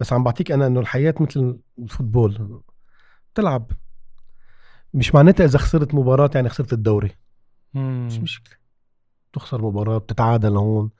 [0.00, 2.62] بس عم بعطيك أنا إنه الحياة مثل ال football
[3.34, 3.70] تلعب
[4.94, 7.10] مش معناتها إذا خسرت مباراة يعني خسرت الدوري.
[7.74, 8.06] مم.
[8.06, 8.56] مش مشكلة.
[9.32, 10.90] تخسر مباراة بتتعادل هون.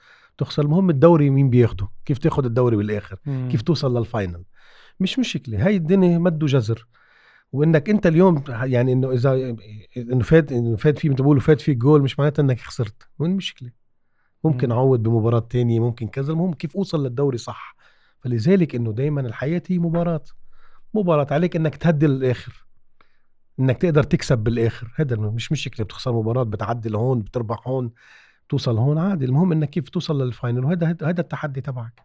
[0.42, 3.48] تخسر المهم الدوري مين بياخده؟ كيف تاخد الدوري بالآخر؟ مم.
[3.50, 4.44] كيف توصل لل final؟
[5.00, 6.86] مش مشكلة هاي الدنيا مد وجزر
[7.52, 9.56] وإنك أنت اليوم يعني إنه إذا
[9.96, 13.08] إنه فات إنه فات فيه مثل فات فيك جول مش معناتها إنك خسرت.
[13.18, 13.70] وين المشكلة
[14.44, 16.32] ممكن أعوض بمباراة تانية ممكن كذا.
[16.32, 17.76] المهم كيف أوصل للدوري صح؟
[18.20, 20.24] فلذلك إنه دائما الحياة هي مباراة.
[20.94, 22.66] مباراة عليك إنك تهدي للآخر.
[23.60, 24.92] إنك تقدر تكسب بالآخر.
[24.96, 27.90] هذا مش مشكلة بتخسر مباراة بتعدي لهون بتربح هون.
[28.48, 29.24] توصل هون عادي.
[29.24, 32.02] المهم إنك كيف توصل لل final وهذا هذا التحدي تبعك.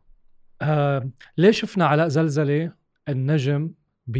[0.61, 2.71] آه ليه شفنا علاء زلزلي
[3.09, 3.71] النجم
[4.07, 4.17] ب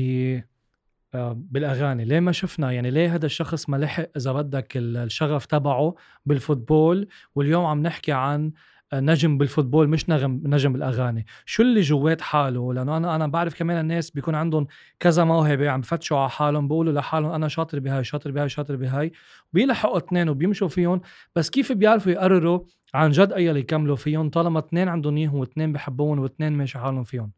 [1.14, 5.96] آه بالأغاني؟ ليه ما شفنا؟ يعني ليه هذا الشخص ما لحق إذا بدك الشغف تبعه
[6.26, 8.52] بال football؟ واليوم عم نحكي عن
[8.94, 11.26] نجم بال football مش نجم نجم بالأغاني.
[11.46, 14.68] شو اللي جوات حاله؟ لأنه أنا أنا بعرف كمان الناس بيكون عندهم
[15.00, 19.12] كذا موهبة عم بفتشوا على حالهم بيقولوا لحالهم أنا شاطر بهاي شاطر بهاي شاطر بهاي.
[19.54, 21.02] بيلحقوا اثنين وبيمشوا فيهم.
[21.36, 22.60] بس كيف بيعرفوا يقرروا
[22.94, 27.04] عن جد أي اللي يكملوا فيهم طالما اثنين عندهم إياهم واثنين بحبوهم واثنين ماشي حالهم
[27.04, 27.32] فيهم؟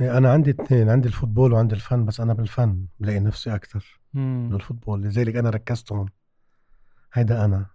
[0.00, 4.00] إيه، أنا عندي اثنين عندي ال football وعندي الفن بس أنا بالفن بلاقي نفسي أكثر
[4.14, 6.08] من ال football لذلك أنا ركزت هون
[7.12, 7.66] هيدا أنا.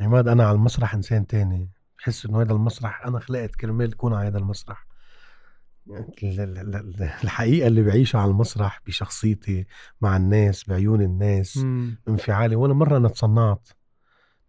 [0.00, 1.70] عماد أنا على المسرح إنسان تاني.
[1.98, 4.86] بحس إنه هذا المسرح أنا خلقت كرمال تكون على هذا المسرح.
[7.24, 9.66] الحقيقة اللي بعيشها على المسرح بشخصيتي
[10.00, 11.98] مع الناس بعيون الناس مم.
[12.08, 12.56] انفعالي.
[12.56, 13.68] ولا مرة أنا تصنعت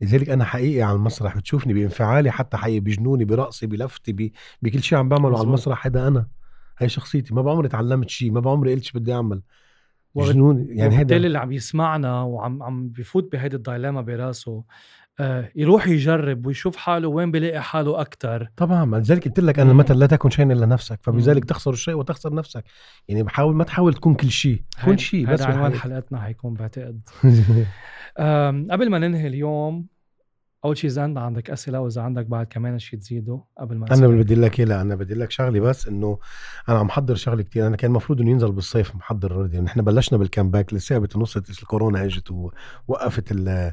[0.01, 4.31] لذلك أنا حقيقي على المسرح بتشوفني بانفعالي حتى حقيقي بجنوني برقصي بلفتي
[4.61, 5.85] بكل شيء عم بعمله على المسرح.
[5.85, 6.27] هذا أنا.
[6.77, 7.33] هاي شخصيتي.
[7.33, 9.41] ما بعمري تعلمت شيء ما بعمري قلت شو بدي أعمل.
[10.15, 10.77] جنوني.
[10.77, 14.63] يعني هذا اللي عم يسمعنا وعم عم بفوت بهيدي الدايلاما براسه
[15.55, 20.05] يروح يجرب ويشوف حاله وين بيلاقي حاله أكثر طبعا لذلك قلت لك أنا المثل لا
[20.05, 22.63] تكن شيئا إلا نفسك فبذلك تخسر الشيء وتخسر نفسك.
[23.07, 27.01] يعني بحاول ما تحاول تكون كل شيء كون شيء بس عنوان حلقتنا حيكون بعتقد.
[28.71, 29.87] قبل ما ننهي اليوم
[30.65, 34.35] أول شيء إذا عندك أسئلة واذا عندك بعد كمان شيء تزيده قبل ما أنا بدي
[34.35, 36.19] لك لا أنا بدي لك شغلة بس إنه
[36.69, 40.17] أنا عم محضر شغلة كثير أنا كان المفروض إنه ينزل بالصيف محضر already نحن بلشنا
[40.17, 42.31] بال comeback لسه بتنص الكورونا إجت
[42.87, 43.71] ووقفت ال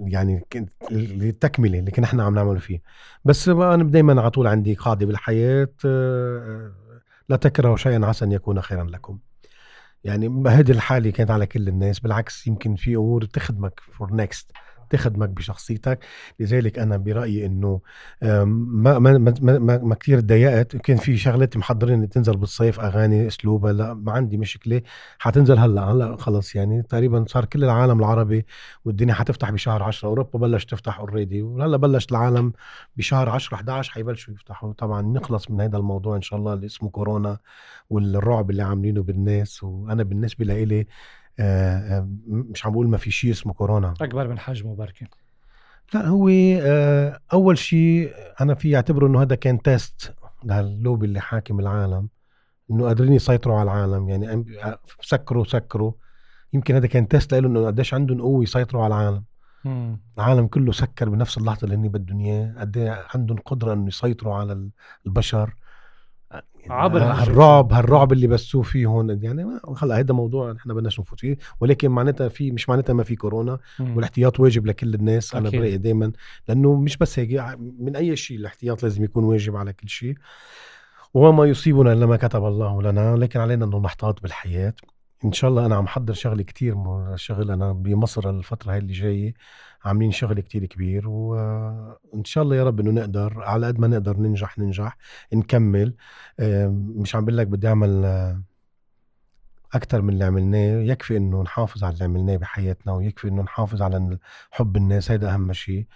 [0.00, 0.44] يعني
[0.92, 2.82] التكمله اللي كنا إحنا عم نعمل فيه.
[3.24, 6.72] بس أنا دائما على طول عندي قاعدة بالحياة آه،
[7.28, 9.18] لا تكرهوا شيئا عسى ان يكون خيرا لكم.
[10.04, 14.52] يعني هذه الحالة كانت على كل الناس بالعكس يمكن في أمور تخدمك for next
[14.90, 15.98] تخدمك بشخصيتك.
[16.40, 17.80] لذلك أنا برأيي إنه
[18.22, 23.72] ما ما ما, ما, ما كثير تضايقت كان في شغلات محضرين تنزل بالصيف أغاني اسلوبها
[23.72, 24.82] لا ما عندي مشكلة.
[25.18, 26.82] حتنزل هلأ هلأ خلص يعني.
[26.82, 28.46] تقريبا صار كل العالم العربي
[28.84, 32.52] والدنيا حتفتح بشهر 10 أوروبا بلش تفتح اوريدي وهلأ بلش العالم
[32.96, 34.72] بشهر 10 11 حيبلشوا يفتحوا.
[34.72, 37.38] طبعا نخلص من هذا الموضوع إن شاء الله اللي اسمه كورونا
[37.90, 39.62] والرعب اللي عاملينه بالناس.
[39.62, 40.86] وأنا بالنسبة لإلي
[42.26, 43.94] مش عم بقول ما في شيء اسمه كورونا.
[44.00, 45.06] أكبر من حجمه بركي.
[45.94, 46.28] لا هو
[46.60, 50.14] آه، أول شيء أنا في اعتبره إنه هذا كان test
[50.44, 52.08] للوبي اللي حاكم العالم
[52.70, 54.08] إنه قادرين يسيطروا على العالم.
[54.08, 54.44] يعني
[55.00, 55.92] سكروا سكروا.
[56.52, 59.24] يمكن هذا كان test له إنه قديش عندهم قوة يسيطروا على العالم.
[59.64, 60.00] مم.
[60.18, 62.54] العالم كله سكر بنفس اللحظة اللي هن بدهم إياه.
[62.58, 64.68] قد إيه عندهم قدرة إنه يسيطروا على
[65.06, 65.54] البشر.
[66.70, 71.36] عبر هالرعب هالرعب اللي بسوه فيه هون يعني هلا هذا موضوع نحن بدناش نفوت فيه
[71.60, 73.96] ولكن معناتها في مش معناتها ما في كورونا مم.
[73.96, 75.60] والاحتياط واجب لكل الناس أنا أكيد.
[75.60, 76.12] برأيي دائما
[76.48, 80.14] لأنه مش بس هيك من أي شيء الاحتياط لازم يكون واجب على كل شيء
[81.14, 84.74] وما يصيبنا إلا ما كتب الله لنا لكن علينا انه نحتاط بالحياة
[85.24, 86.76] إن شاء الله أنا عم حضر شغلة كتير
[87.16, 89.34] شغل أنا بمصر الفترة هاي اللي جاية
[89.84, 94.16] عاملين شغل كتير كبير وان شاء الله يا رب إنه نقدر على قد ما نقدر
[94.16, 94.96] ننجح ننجح
[95.32, 95.94] نكمل.
[96.72, 98.04] مش عم بقول لك بدي أعمل
[99.74, 104.18] أكثر من اللي عملناه يكفي إنه نحافظ على اللي عملناه بحياتنا ويكفي إنه نحافظ على
[104.50, 105.86] حب الناس هذا أهم شيء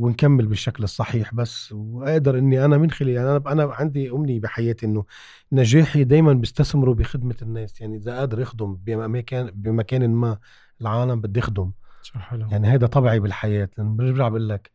[0.00, 5.04] ونكمل بالشكل الصحيح بس واقدر إني أنا من خلال أنا أنا عندي أمنية بحياتي إنه
[5.52, 10.38] نجاحي دائما بيستثمروا بخدمة الناس يعني إذا قادر اخدم بمكان بمكان ما
[10.80, 11.70] العالم بدي اخدم
[12.14, 12.46] حلو.
[12.50, 14.70] يعني هذا طبعي بالحياة لأنه برجع بقول لك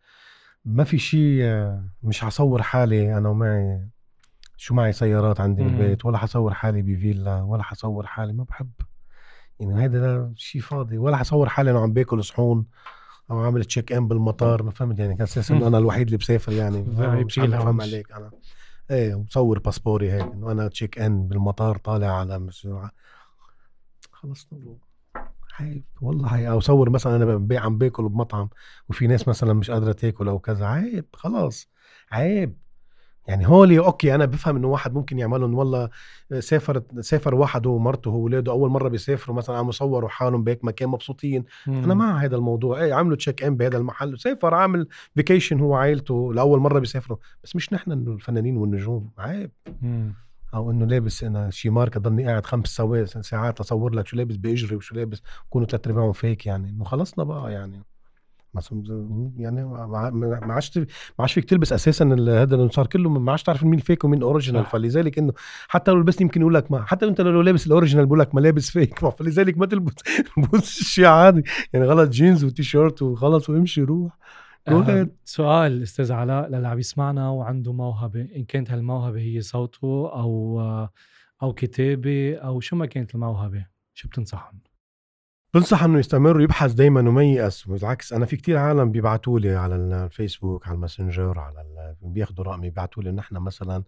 [0.65, 1.43] ما في شيء
[2.03, 3.87] مش حصور حالي أنا ومعي
[4.57, 5.69] شو معي سيارات عندي مم.
[5.69, 8.71] بالبيت ولا حصور حالي بفيلا ولا حصور حالي ما بحب.
[9.59, 12.65] يعني هذا شيء فاضي ولا حصور حالي انه عم باكل صحون.
[13.31, 16.51] أو عامل check in بالمطار ما فهمت يعني كان أساس إنه أنا الوحيد اللي بسافر
[16.51, 17.81] يعني lounge.
[17.81, 18.31] عليك أنا
[18.91, 22.91] إيه ومصور باسبوري هيك إنه أنا check in بالمطار طالع على مسرعة.
[24.11, 24.47] خلص.
[25.59, 28.49] عيب والله عيب أو صور مثلا أنا ببيع عم باكل بمطعم
[28.89, 31.69] وفي ناس مثلا مش قادرة تاكل أو كذا عيب خلاص
[32.11, 32.57] عيب
[33.27, 35.89] يعني هولي okay أنا بفهم إنه واحد ممكن يعملهم والله
[36.39, 40.89] سافر سافر واحد هو ومرته واولاده أول مرة بيسافروا مثلا عم يصوروا حالهم بهيك مكان
[40.89, 41.45] مبسوطين.
[41.67, 42.81] أنا مع هذا الموضوع.
[42.81, 47.17] إيه عملوا check in بهذا المحل سافر عامل vacation هو وعائلته لأول مرة بيسافروا.
[47.43, 49.11] بس مش نحن الفنانين والنجوم.
[49.17, 49.51] عيب.
[49.81, 50.13] مم.
[50.53, 52.81] أو إنه لابس أنا شي ماركة ضلني قاعد خمس
[53.21, 56.69] ساعات أصور لك شو لابس باجري وشو لابس كونوا ثلاث ارباعهم fake يعني.
[56.69, 57.83] إنه خلصنا بقى يعني.
[59.37, 60.85] يعني ما عادش ما
[61.19, 64.65] عادش فيك تلبس أساسا هذا اللي صار كله ما عادش تعرف مين fake ومين original.
[64.65, 65.33] فلذلك إنه
[65.67, 68.35] حتى لو لبست يمكن يقول لك ما حتى أنت لو لابس ال original بقول لك
[68.35, 69.93] ما لابس fake ما فلذلك ما تلبس
[70.35, 71.43] تلبس شيء عادي
[71.73, 74.17] يعني غلط جينز وتي شيرت وخلص وامشي روح
[74.67, 75.07] ahead.
[75.25, 80.61] سؤال أستاذ علاء للي عم يسمعنا وعنده موهبة إن كانت هالموهبة هي صوته أو
[81.43, 84.59] أو كتابة أو شو ما كانت الموهبة شو بتنصحهم؟
[85.55, 89.75] بنصح إنه يستمر يبحث دائما وما ييأس بالعكس أنا في كتير عالم بيبعتوا لي على
[89.75, 93.83] الفيسبوك على الماسنجر على بياخذوا رقمي بيبعتوا لي نحن مثلا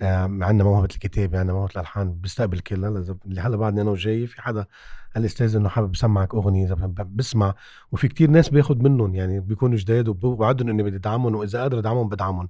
[0.00, 2.84] عندنا موهبة الكتابة عندنا موهبة الألحان بستقبل كل
[3.26, 4.66] اللي هلا بعدني أنا وجاي في حدا
[5.14, 7.54] قال لي أستاذ إنه حابب يسمعك أغنية بسمع.
[7.92, 12.08] وفي كتير ناس باخذ منهم يعني بيكونوا جداد وبوعدهم إني بدي ادعمهم وإذا قادر أدعمهم
[12.08, 12.48] بدعمهم.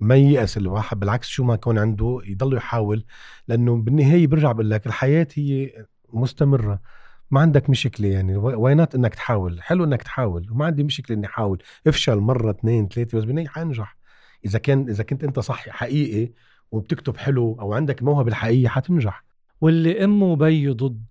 [0.00, 3.04] ما ييأس الواحد بالعكس شو ما يكون عنده يضل يحاول
[3.48, 5.70] لأنه بالنهاية برجع بقول لك الحياة هي
[6.12, 6.99] مستمرة.
[7.30, 8.36] ما عندك مشكلة يعني.
[8.36, 10.50] وينات إنك تحاول؟ حلو إنك تحاول.
[10.50, 11.62] وما عندي مشكلة إني أحاول.
[11.86, 13.96] افشل مرة اثنين ثلاثة بس بالنهايه حنجح.
[14.44, 16.32] إذا كان إذا كنت أنت صح حقيقي
[16.72, 19.24] وبتكتب حلو أو عندك الموهبه الحقيقية حتنجح.
[19.60, 21.04] واللي أمه وبيه ضد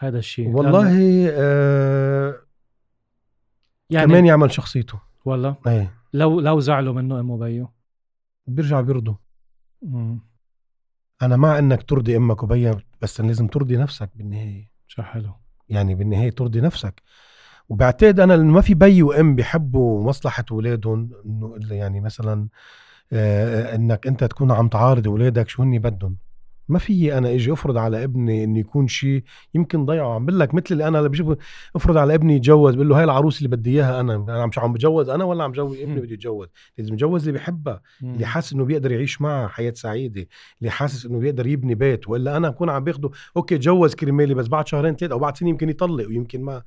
[0.00, 0.48] هذا الشيء.
[0.48, 2.34] والله لأنه- آه
[3.90, 5.00] يعني كمان يعمل شخصيته.
[5.24, 5.94] والله؟ إيه.
[6.12, 7.68] لو لو زعلوا منه أمه وبيه
[8.46, 9.14] بيرجع بيرضوا.
[11.22, 14.75] أنا مع إنك ترضي أمك وبيك بس لازم ترضي نفسك بالنهاية.
[14.88, 15.32] شو حلو.
[15.68, 17.02] يعني بالنهاية ترضي نفسك.
[17.68, 22.48] وبعتقد أنا ما في بي وإم بيحبوا مصلحة اولادهم إنه يعني مثلا
[23.12, 26.16] آه إنك أنت تكون عم تعارض اولادك شو هني بدهم.
[26.68, 29.22] ما في أنا إجي أفرض على ابني إنه يكون شيء
[29.54, 30.14] يمكن ضيعه.
[30.14, 31.36] عم بقول لك مثل اللي أنا اللي بجيب
[31.76, 34.72] أفرض على ابني يتجوز بقول له هاي العروس اللي بدي إياها أنا أنا مش عم
[34.72, 36.00] بتجوز أنا ولا عم جوز ابني.
[36.00, 36.48] بده يتجوز.
[36.78, 38.14] لازم يتجوز اللي بيحبها مم.
[38.14, 40.26] اللي حاسس إنه بيقدر يعيش معها حياة سعيدة
[40.60, 42.08] اللي حاسس إنه بيقدر يبني بيت.
[42.08, 45.48] ولا أنا أكون عم باخده أوكي تجوز كرمالي بس بعد شهرين ثلاثة أو بعد سنة
[45.48, 46.62] يمكن يطلق ويمكن ما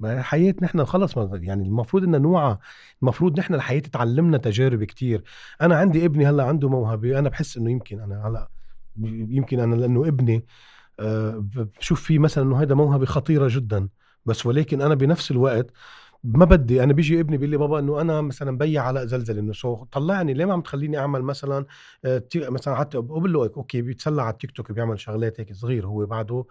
[0.00, 1.18] ما حياة نحن خلص.
[1.18, 2.56] ما يعني المفروض ان نوعى
[3.02, 5.22] المفروض نحن الحياة تعلمنا تجارب كتير.
[5.62, 8.48] أنا عندي ابني هلأ عنده موهبة أنا بحس إنه يمكن أنا هلأ
[9.02, 10.46] يمكن أنا لأنه ابني
[11.00, 11.44] آه،
[11.78, 13.88] بشوف فيه مثلا إنه هذا موهبة خطيرة جدا.
[14.26, 15.70] بس ولكن أنا بنفس الوقت
[16.24, 19.52] ما بدي أنا بيجي ابني بيقول لي بابا إنه أنا مثلا بيي علاء زلزلي إنه
[19.52, 21.66] so طلعني ليه ما عم تخليني أعمل مثلا
[22.04, 26.06] آه، مثلا حتى بقول له okay بيتسلى على التيك توك بيعمل شغلات هيك صغير هو
[26.06, 26.44] بعده.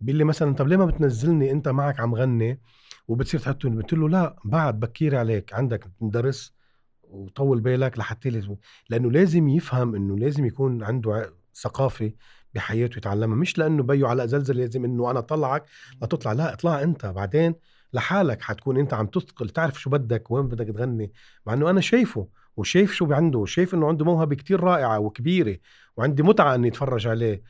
[0.00, 2.60] بيقول لي مثلا طب ليه ما بتنزلني أنت معك عم غني؟
[3.08, 6.54] وبتصير تحطني قلت له لا بعد بكير عليك عندك درس
[7.02, 8.56] وطول بالك لحتى لي
[8.90, 11.32] لأنه لازم يفهم إنه لازم يكون عنده
[11.62, 12.12] ثقافه
[12.54, 15.64] بحياته يتعلمها مش لأنه بيو علاء زلزلي لازم إنه أنا أطلعك
[16.02, 17.54] لتطلع لا اطلع أنت بعدين
[17.92, 21.12] لحالك حتكون أنت عم تثقل تعرف شو بدك وين بدك تغني
[21.46, 25.56] مع إنه أنا شايفه وشايف شو عنده وشايف إنه عنده موهبة كتير رائعة وكبيرة
[25.96, 27.42] وعندي متعة إني أتفرج عليه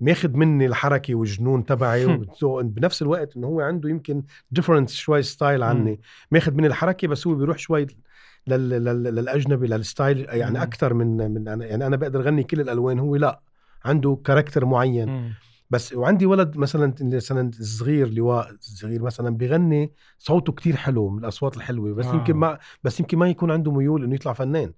[0.00, 2.06] ماخذ مني الحركة والجنون تبعي
[2.42, 6.00] وبنفس الوقت إنه هو عنده يمكن different شوي style عني
[6.30, 7.86] ماخذ مني الحركة بس هو بيروح شوي
[8.46, 8.68] لل...
[8.68, 9.02] لل...
[9.02, 13.40] للأجنبي لل style يعني أكثر من من يعني أنا بقدر أغني كل الألوان هو لأ.
[13.86, 15.34] عنده character معين.
[15.70, 21.56] بس وعندي ولد مثلا مثلا صغير لواء صغير مثلا بيغني صوته كتير حلو من الأصوات
[21.56, 22.14] الحلوة بس آه.
[22.14, 24.72] يمكن ما بس يمكن ما يكون عنده ميول إنه يطلع فنان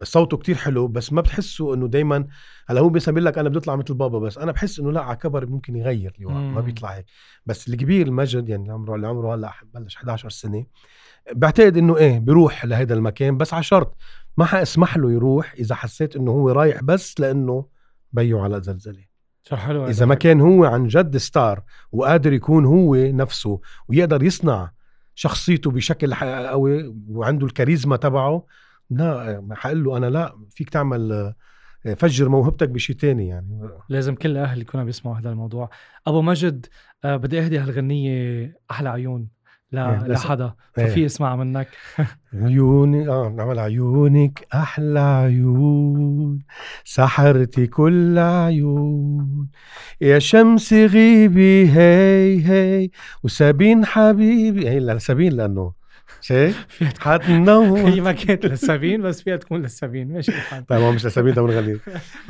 [0.00, 2.26] بس صوته كتير حلو بس ما بتحسه إنه دايما
[2.68, 5.16] هلا هو بيسمي لك أنا بدي اطلع مثل بابا بس أنا بحس إنه لا على
[5.16, 7.06] كبر ممكن يغير لواء ما بيطلع هيك
[7.46, 10.66] بس الكبير المجد يعني عمره اللي عمره هلأ بلش 11 سنة
[11.32, 13.96] بعتقد إنه إيه بيروح لهذا المكان بس على شرط
[14.36, 17.75] ما حاسمح له يروح إذا حسيت إنه هو رايح بس لإنه
[18.16, 19.04] بيو على زلزلة.
[19.52, 21.62] حلو إذا ما كان هو عن جد ستار
[21.92, 24.70] وقادر يكون هو نفسه ويقدر يصنع
[25.14, 28.46] شخصيته بشكل قوي وعنده الكاريزما تبعه
[28.90, 31.34] لا حقول له أنا لا فيك تعمل
[31.96, 33.68] فجر موهبتك بشيء تاني يعني.
[33.88, 35.70] لازم كل الاهل يكونوا بيسمعوا هذا الموضوع.
[36.06, 36.66] أبو مجد
[37.04, 39.28] آه، بدي أهدي هالغنية أحلى عيون.
[39.72, 40.86] لا إيه لحدا إيه.
[40.86, 41.68] ففي اسمع منك.
[42.34, 46.38] عيوني آه نعمل عيونك أحلى عيون.
[46.84, 49.48] سحرتي كل عيون.
[50.00, 52.90] يا شمس غيبي هي هي.
[53.22, 54.68] وسابين حبيبي.
[54.68, 55.72] هي لا سابين لأنه
[56.20, 56.66] شايف؟
[57.00, 60.32] حتنور هي ما كانت للسابين بس فيها تكون للسابين ماشي
[60.68, 61.78] طيب هو مش للسابين طب نغني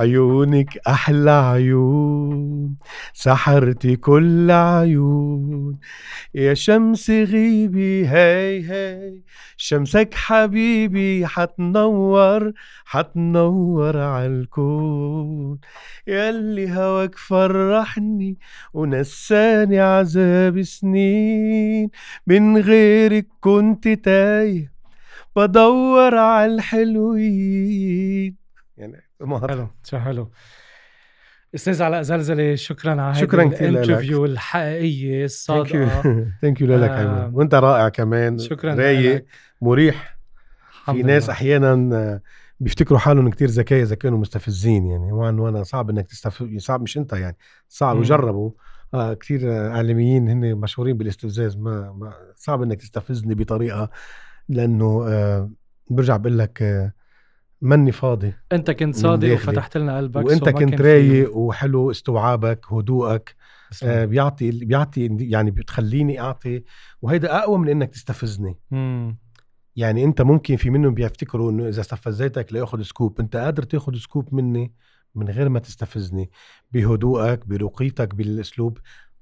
[0.01, 2.75] عيونك أحلى عيون
[3.13, 5.79] سحرتي كل عيون.
[6.35, 9.15] يا شمس غيبي هي هي
[9.57, 12.53] شمسك حبيبي حتنور
[12.85, 15.59] حتنور عالكون
[16.07, 18.39] ياللي هواك فرحني
[18.75, 21.91] ونساني عذاب سنين.
[22.27, 24.73] من غيرك كنت تايه
[25.37, 28.37] بدور على الحلوين.
[28.77, 30.31] يعني حلو شو حلو.
[31.55, 36.03] أستاذ علاء زلزلي شكرا على شكرا كثير ال interview الحقيقية الصادقة.
[36.43, 39.25] thank you لك آه وأنت رائع كمان شكرا رايق
[39.61, 40.19] مريح.
[40.85, 42.21] في ناس أحيانا
[42.61, 45.13] بيفتكروا حالهم كتير ذكاء إذا كانوا مستفزين يعني.
[45.13, 47.37] وأنا صعب إنك تستفز صعب مش أنت يعني
[47.69, 47.97] صعب.
[47.97, 48.51] وجربوا.
[48.95, 51.57] آه كثير اعلاميين هن مشهورين بالاستفزاز.
[51.57, 53.91] ما, ما صعب إنك تستفزني بطريقة
[54.49, 55.51] لأنه آه
[55.91, 56.93] برجع بقول لك آه
[57.63, 58.33] مني فاضي.
[58.53, 63.35] انت كنت صادق وفتحت لنا قلبك وانت كنت رايق وحلو استيعابك هدوءك
[63.83, 66.65] آه بيعطي بيعطي يعني بتخليني أعطي
[67.03, 68.59] وهيدا أقوى من إنك تستفزني.
[68.71, 69.19] مم.
[69.77, 73.21] يعني أنت ممكن في منهم بيفتكروا إنه إذا استفزيتك ليأخذ scoop.
[73.21, 74.75] أنت قادر تأخذ scoop مني
[75.15, 76.31] من غير ما تستفزني.
[76.73, 78.79] بهدوءك برقيتك بالأسلوب.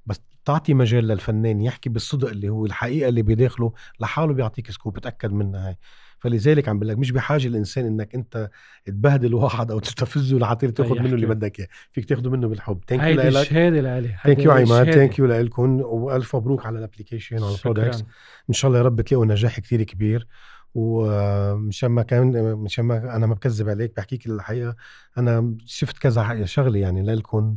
[0.07, 5.33] بس تعطي مجال للفنان يحكي بالصدق اللي هو الحقيقة اللي بداخله لحاله بيعطيك scoop اتاكد
[5.33, 5.77] منها هاي.
[6.19, 8.51] فلذلك عم بقول لك مش بحاجة الإنسان إنك أنت
[8.85, 11.69] تبهدل واحد أو تستفزه لحتى تاخذ منه اللي بدك إياه.
[11.93, 12.81] فيك تاخذه منه بالحب.
[12.89, 14.15] thank you لك الشهاده لإلي.
[14.25, 14.91] thank you عماد.
[14.91, 18.05] thank you لكم وألف مبروك على ال application وعلى ال products
[18.49, 20.27] إن شاء الله يا رب تلاقوا نجاح كثير كبير.
[20.75, 24.77] ومشان ما كان مشان ما أنا ما بكذب عليك بحكيك الحقيقة
[25.19, 27.57] أنا شفت كذا شغلة يعني لكم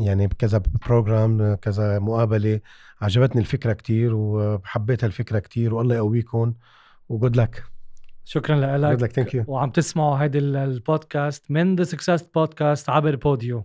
[0.00, 2.60] يعني كذا program كذا مقابلة.
[3.00, 5.74] عجبتني الفكرة كتير وحبيت هالفكره كتير.
[5.74, 6.54] والله يقويكم
[7.08, 7.64] وجود لك
[8.24, 9.44] شكرا لك.
[9.48, 13.64] وعم تسمعوا هيدي البودكاست من The Success Podcast عبر Podeo